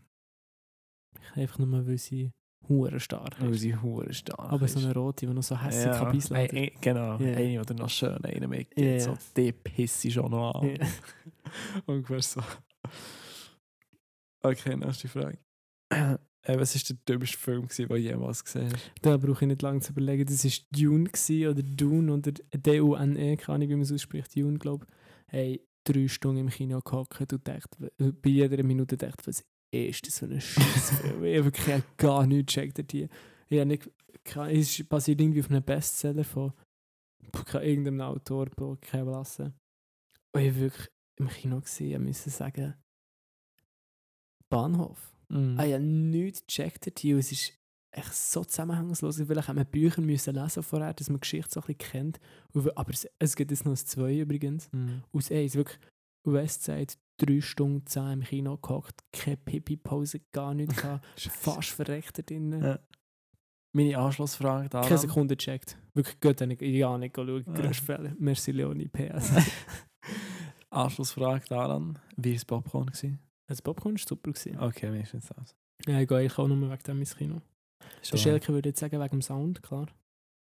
[1.22, 2.32] Ich einfach nur, weil sie
[2.68, 5.98] hure stark Weil sie hure stark Aber so eine rote, die noch so hässlich ja.
[5.98, 6.58] kann beißen Ei- kann.
[6.58, 7.36] ei- Genau, Ja.
[7.38, 8.78] eine oder noch schön eine mit.
[8.78, 9.00] Ja, ja.
[9.00, 10.76] So, die pisse ich schon noch an.
[10.76, 10.88] Ja.
[11.88, 12.42] Ungefähr so.
[14.44, 15.40] Okay, nächste Frage.
[16.50, 18.92] Äh, was war der dümmste Film, gewesen, den du jemals gesehen hast?
[19.02, 20.26] Da brauche ich nicht lange zu überlegen.
[20.26, 24.36] Das war Dune gewesen, oder Dune oder D-U-N-E, keine Ahnung, wie man es ausspricht.
[24.36, 24.96] Dune, glaube ich.
[25.28, 30.20] Hey, drei Stunden im Kino gehockt und dachte, bei jeder Minute dachte, was ist das
[30.20, 31.24] für ein Scheißfilm?
[31.24, 32.94] ich habe wirklich gar nichts gecheckt dort.
[32.94, 33.90] Ich habe nicht,
[34.50, 36.54] es basiert irgendwie auf einem Bestseller von
[37.54, 38.48] irgendeinem Autor,
[38.82, 39.54] keine lassen.
[40.34, 40.88] Und ich wirklich
[41.18, 42.74] im Kino gesehen, müssen sagen,
[44.50, 45.19] Bahnhof.
[45.32, 47.54] Ah, ich habe nichts gecheckt und es ist
[47.92, 49.18] echt so zusammenhangslos.
[49.18, 52.20] Vielleicht haben wir Bücher müssen lesen vorher, dass man Geschichte so ein bisschen kennt.
[52.54, 54.70] Aber es, es gibt jetzt noch ein zwei übrigens.
[54.72, 55.04] Mhm.
[55.12, 55.80] Aus eins, wirklich
[56.24, 62.22] Westside, drei Stunden zehn im Kino gehockt, keine Pipi-Pause, gar nichts gehabt, fast verreckt da
[62.22, 62.64] drinnen.
[62.64, 62.80] Ja.
[63.72, 64.82] Meine Anschlussfrage da.
[64.82, 65.78] Keine Sekunde gecheckt.
[65.94, 67.44] Wirklich gut, ich ja nicht schauen.
[67.46, 67.54] Ja.
[67.54, 68.16] Größte Fehler.
[68.18, 69.32] Merci Leonie, PS.
[70.72, 72.00] Anschlussfrage daran.
[72.18, 72.88] Wie war das Popcorn?
[72.88, 73.20] Gewesen?
[73.50, 74.32] Das Popcorn war super.
[74.32, 74.60] Gewesen.
[74.60, 75.56] Okay, jetzt das.
[75.88, 77.42] Ja, ich gehe eigentlich auch nur wegen dem ins Kino.
[78.12, 79.88] Der Schelke würde jetzt sagen, wegen dem Sound, klar.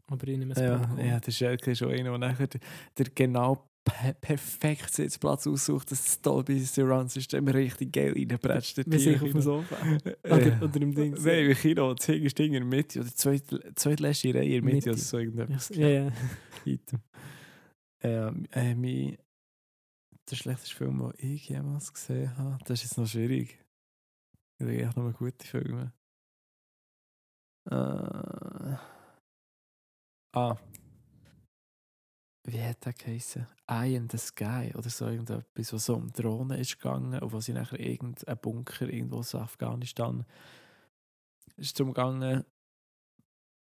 [0.06, 1.06] Aber ich nehme das Ja, Popcorn.
[1.06, 2.60] ja, der Schelke ist schon einer, der nachher der,
[2.96, 8.78] der genau pe perfekten Sitzplatz aussucht, dass das Dolby Surround System richtig geil reinbretscht.
[8.86, 9.76] Wir sind auf dem Sofa.
[10.24, 11.14] Oder, Oder, oder im Ding.
[11.22, 14.62] Nein, im Kino, das hinterste Ding in der Mitte, oder die zweitletzte Reihe in der
[14.62, 14.90] Mitte, Mitte.
[14.90, 15.68] oder so irgendetwas.
[15.70, 16.12] Ja, ja.
[16.64, 17.00] Item.
[18.02, 19.16] Ähm, äh, mein,
[20.30, 23.58] der schlechteste Film, den ich jemals gesehen habe, das ist jetzt noch schwierig.
[24.58, 25.92] Ich will echt nur gute Filme.
[27.70, 28.76] Äh,
[30.34, 30.56] ah.
[32.46, 33.46] Wie hat der geheißen?
[33.66, 37.40] Eye in the Sky oder so irgendetwas, wo so um Drohnen ist gegangen und wo
[37.40, 40.26] sie nachher irgendein Bunker irgendwo in Afghanistan
[41.56, 42.44] ist darum gegangen,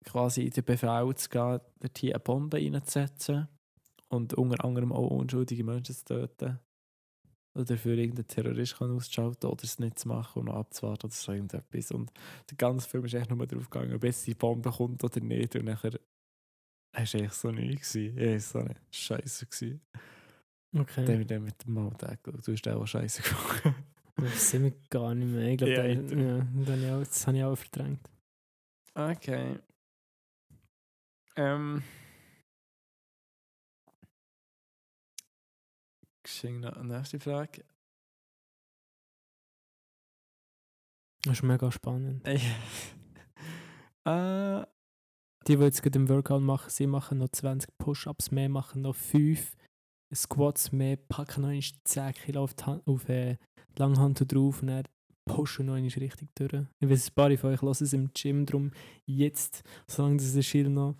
[0.03, 3.47] quasi den Befehl zu geben, dort hier eine Bombe reinzusetzen
[4.15, 6.59] und unter anderem auch unschuldige Menschen zu töten.
[7.55, 11.31] Oder dafür irgendeinen Terrorist kann oder es nicht zu machen und noch abzuwarten oder so
[11.31, 11.91] irgendetwas.
[11.91, 12.11] Und
[12.49, 15.55] der ganze Film ist echt nur darauf gegangen, ob jetzt die Bombe kommt oder nicht.
[15.55, 17.93] Und nachher war es eigentlich so nichts.
[17.93, 19.45] Ja, es war so eine Scheiße.
[19.45, 19.81] gewesen.
[20.77, 21.05] Okay.
[21.05, 22.19] Dann mit dem mit dem Maltag.
[22.23, 23.75] Du hast auch Scheiße gefunden.
[24.17, 25.49] Das sind wir gar nicht mehr.
[25.49, 28.09] Ich glaube, Ja, ja, das habe ich auch verdrängt.
[28.93, 29.59] Okay.
[31.35, 31.83] Ähm.
[36.25, 37.63] Geschenk noch eine nächste Frage.
[41.23, 42.27] Das ist mega spannend.
[44.05, 44.65] äh,
[45.47, 48.95] Die, die jetzt gerade im Workout machen, sie machen noch 20 Push-Ups mehr, machen noch
[48.95, 49.55] 5
[50.13, 53.37] Squats mehr, packen noch einmal 10 Kilo auf die, Hand, auf, äh,
[53.75, 54.83] die Langhantel drauf und dann
[55.27, 56.65] pushen noch richtig durch.
[56.79, 58.71] Ich weiß, ein paar von euch hören es im Gym, darum
[59.05, 60.95] jetzt, solange das Schild noch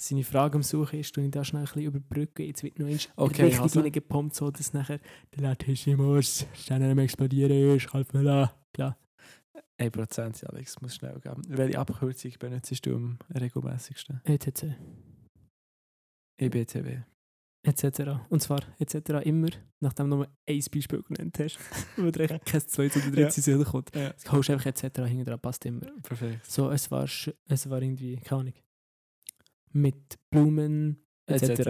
[0.00, 2.42] seine Frage am Suchen ist, und ich da schnell ein bisschen überbrücken.
[2.46, 4.98] Jetzt wird noch einmal Okay, richtig also- reingepumpt, so dass nachher
[5.34, 8.54] der Latissimus schnell am explodieren ist, halt mal da.
[8.72, 8.96] Klar.
[9.78, 11.42] 1% Alex, muss schnell geben.
[11.48, 14.20] Welche Abkürzung benutzt du am regelmäßigsten?
[14.24, 14.64] etc.
[16.38, 17.02] EBTW.
[17.66, 18.00] etc.
[18.30, 19.24] Und zwar etc.
[19.24, 19.48] immer,
[19.80, 21.58] nachdem du nur ein Beispiel genannt hast,
[21.96, 23.62] wo echt kein zweites oder drittes Ja.
[23.64, 23.94] kommt.
[23.94, 24.12] Ja.
[24.24, 24.82] Du haust einfach etc.
[25.06, 25.86] hinten dran, passt immer.
[26.02, 26.44] Perfekt.
[26.50, 28.54] So, es war, es war irgendwie, keine Ahnung,
[29.72, 31.60] mit Blumen etc.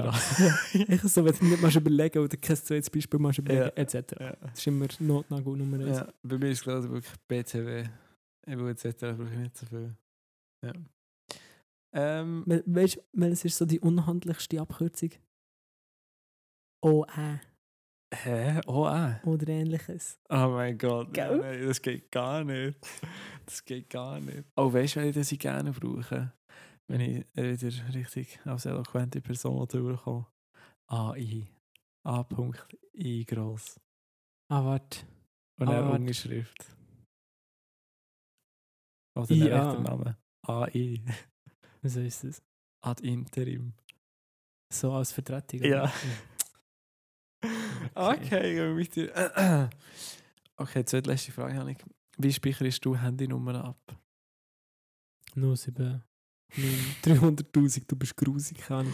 [0.89, 3.83] Echt so, wenn du nicht mal überlegen oder kein zweites Beispiel mal überlegen, Ja.
[3.83, 3.95] etc.
[4.19, 4.37] ja.
[4.37, 5.99] Das ist immer Notnagel Nummer eins.
[5.99, 6.13] ja.
[6.23, 7.89] Bei mir ist gerade wirklich BTW.
[8.47, 8.97] Ich will etc.
[9.17, 9.95] brauche ich nicht so viel.
[10.65, 10.73] Ja.
[11.93, 15.11] Ähm, We weißt du, welches ist so die unhandlichste Abkürzung?
[16.83, 17.41] OE
[18.15, 18.61] hä?
[18.67, 19.21] Ah.
[19.25, 20.19] oder ähnliches.
[20.31, 21.13] Oh mein Gott.
[21.13, 21.39] Gell?
[21.39, 22.79] Nein, das geht gar nicht.
[23.47, 24.45] Das geht gar nicht.
[24.57, 26.33] Oh, weißt du, welche ich gerne brauche?
[26.91, 30.27] Wenn ich wieder richtig als eloquente Person durchkomme.
[30.89, 31.47] AI.
[32.05, 33.25] A.I.
[33.25, 33.79] gross.
[34.51, 35.07] Ah, warte.
[35.61, 36.01] Und Ah, dann warte.
[36.03, 36.77] Unterschrift.
[39.17, 39.49] Oder IA.
[39.49, 40.19] der echte Name.
[40.43, 41.01] AI.
[41.83, 42.43] Wieso ist das?
[42.83, 43.75] Ad interim.
[44.73, 45.63] So als Vertretung?
[45.63, 45.93] Ja.
[47.95, 49.71] Okay, gehen wir weiter.
[50.57, 51.79] Okay, zweitletzte Frage habe ich.
[52.19, 53.99] Wie speicherst du Handynummern ab?
[55.35, 56.03] 07.
[57.03, 58.93] 300'000, du bist grusig, Ahnung.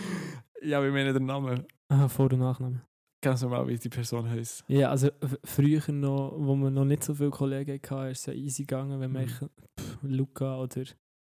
[0.62, 1.64] Ja, wie meine den Namen?
[1.88, 2.82] Ah, Vor- und Nachname.
[3.22, 4.64] Ganz normal, wie die Person heißt.
[4.68, 5.08] Ja, also
[5.44, 9.00] früher noch, wo man noch nicht so viele Kollegen hatte, ist es ja easy gegangen,
[9.00, 9.28] wenn man Mhm.
[9.80, 10.84] pff, Luca oder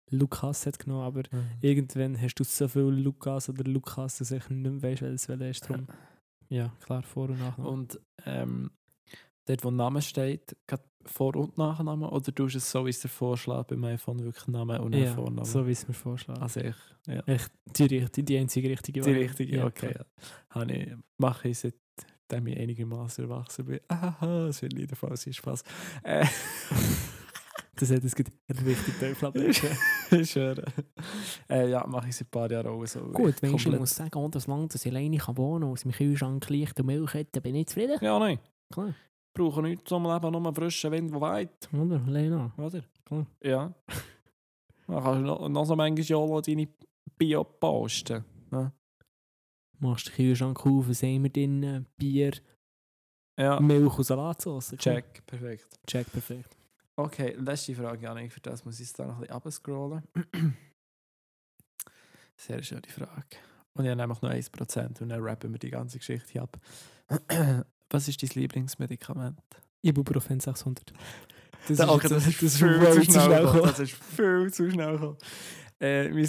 [0.09, 1.23] Lukas hat genommen, aber
[1.61, 5.57] irgendwann hast du so viele Lukas oder Lukas, dass ich nicht mehr weißt, welches welches
[5.61, 5.69] ist.
[5.69, 5.87] Drum.
[6.49, 7.69] Ja, klar, Vor- und Nachname.
[7.69, 8.71] Und ähm,
[9.45, 10.55] dort, wo Name steht,
[11.05, 14.47] Vor- und Nachname, oder tust du es so, wie es der Vorschlag beim iPhone wirklich
[14.47, 15.45] Name und dann ja, Vorname?
[15.45, 16.39] so wie es mir vorschlägt.
[16.39, 16.75] Also ich,
[17.07, 17.21] ja.
[17.25, 19.29] Echt die, richtige, die einzige richtige Die Variante.
[19.29, 19.95] richtige, Ja, okay.
[19.97, 20.05] Ja.
[20.51, 23.79] Habe ich, mache ich seitdem ich einigermaßen erwachsen bin.
[23.87, 25.63] Aha, das wird leider falsch, ist Spaß.
[26.03, 26.25] Äh,
[27.75, 29.63] Das hat es richtig Teufel abgelegt.
[30.11, 30.35] ich.
[30.35, 32.99] Äh, ja, mache ich seit ein paar Jahren auch so.
[32.99, 35.91] Gut, wenn ich muss sagen, oh, das Land, das ich alleine kann wohnen aus dem
[35.91, 37.97] Kühlschrank Licht und Milch dann bin ich zufrieden.
[38.01, 38.37] Ja, nein.
[38.71, 38.93] Klar.
[39.33, 41.69] Brauche nichts zum Leben, nur frischen Wind, der weht.
[41.73, 41.99] Oder?
[41.99, 42.51] Lena.
[42.57, 42.83] Oder?
[43.05, 43.27] Klar.
[43.41, 43.73] Ja.
[44.87, 46.67] Dann kannst du noch, noch so manchmal ja auch deine
[47.17, 48.25] Bio posten.
[48.49, 48.73] Ne?
[49.81, 51.85] machst den Kühlschrank auf, haben wir drin?
[51.97, 52.33] Bier,
[53.37, 54.75] Ja, Milch und Salatsauce.
[54.77, 55.67] Check, perfekt.
[55.87, 56.57] Check, perfekt.
[56.95, 58.31] Okay, letzte Frage, Janik.
[58.31, 60.03] Für das muss ich jetzt da noch ein bisschen abscrollen.
[62.35, 63.37] Sehr schöne Frage.
[63.73, 66.59] Und ich habe nämlich noch 1% und dann rappen wir die ganze Geschichte ab.
[67.91, 69.39] Was ist dein Lieblingsmedikament?
[69.83, 70.93] Ibuprofen 600.
[71.67, 73.61] Das Da- jetzt- das ist das viel way zu schnell gekommen.
[73.63, 75.17] Das ist viel zu schnell gekommen.
[75.79, 76.27] Äh, mein,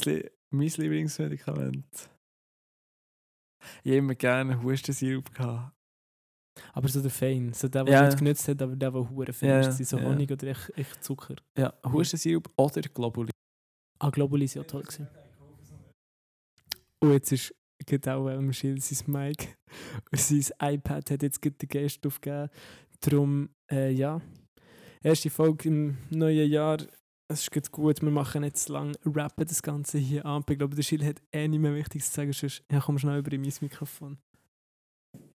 [0.51, 2.11] mein Lieblingsmedikament.
[3.83, 5.73] Ich habe immer gerne Hustensirup gehabt.
[6.75, 8.05] Aber so der Fein, so der, der Ja.
[8.07, 10.05] nicht genützt hat, aber der, der hure fein Ja, ist, so ja.
[10.05, 11.37] Honig oder echt, echt Zucker.
[11.57, 13.31] Ja, Hustensirup oder Globuli.
[14.01, 15.09] Ah, Globuli ist ja toll gewesen.
[17.01, 17.55] Und jetzt ist
[17.87, 19.57] gerade auch am Schild sein Mic.
[20.11, 22.51] Und sein iPad hat jetzt gerade den Geist aufgegeben.
[23.01, 24.21] Darum, äh, ja.
[25.03, 26.79] Erste Folge im neuen Jahr.
[27.29, 30.49] Es ist gut, wir machen zu lang rappen das Ganze hier ab.
[30.51, 32.33] Ich glaube, der Schild hat eh nicht mehr Wichtiges zu sagen.
[32.33, 34.19] Sonst, ja, komm schnell über in mein Mikrofon.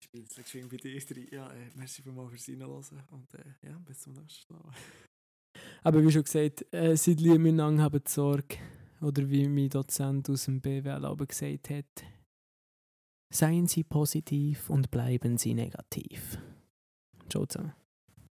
[0.02, 1.28] Ich bin jetzt geschwind bei dir drin.
[1.32, 4.72] Ja, äh, merci vielmals fürs Reinhören und äh, ja, bis zum nächsten Mal.
[5.84, 8.58] Aber wie schon gesagt, äh, seid lieb miteinander, habt Sorge.
[9.02, 12.04] Oder wie mein Dozent aus dem BWL aber gesagt hat,
[13.34, 16.38] seien Sie positiv und bleiben Sie negativ.
[17.29, 17.73] Ciao zusammen.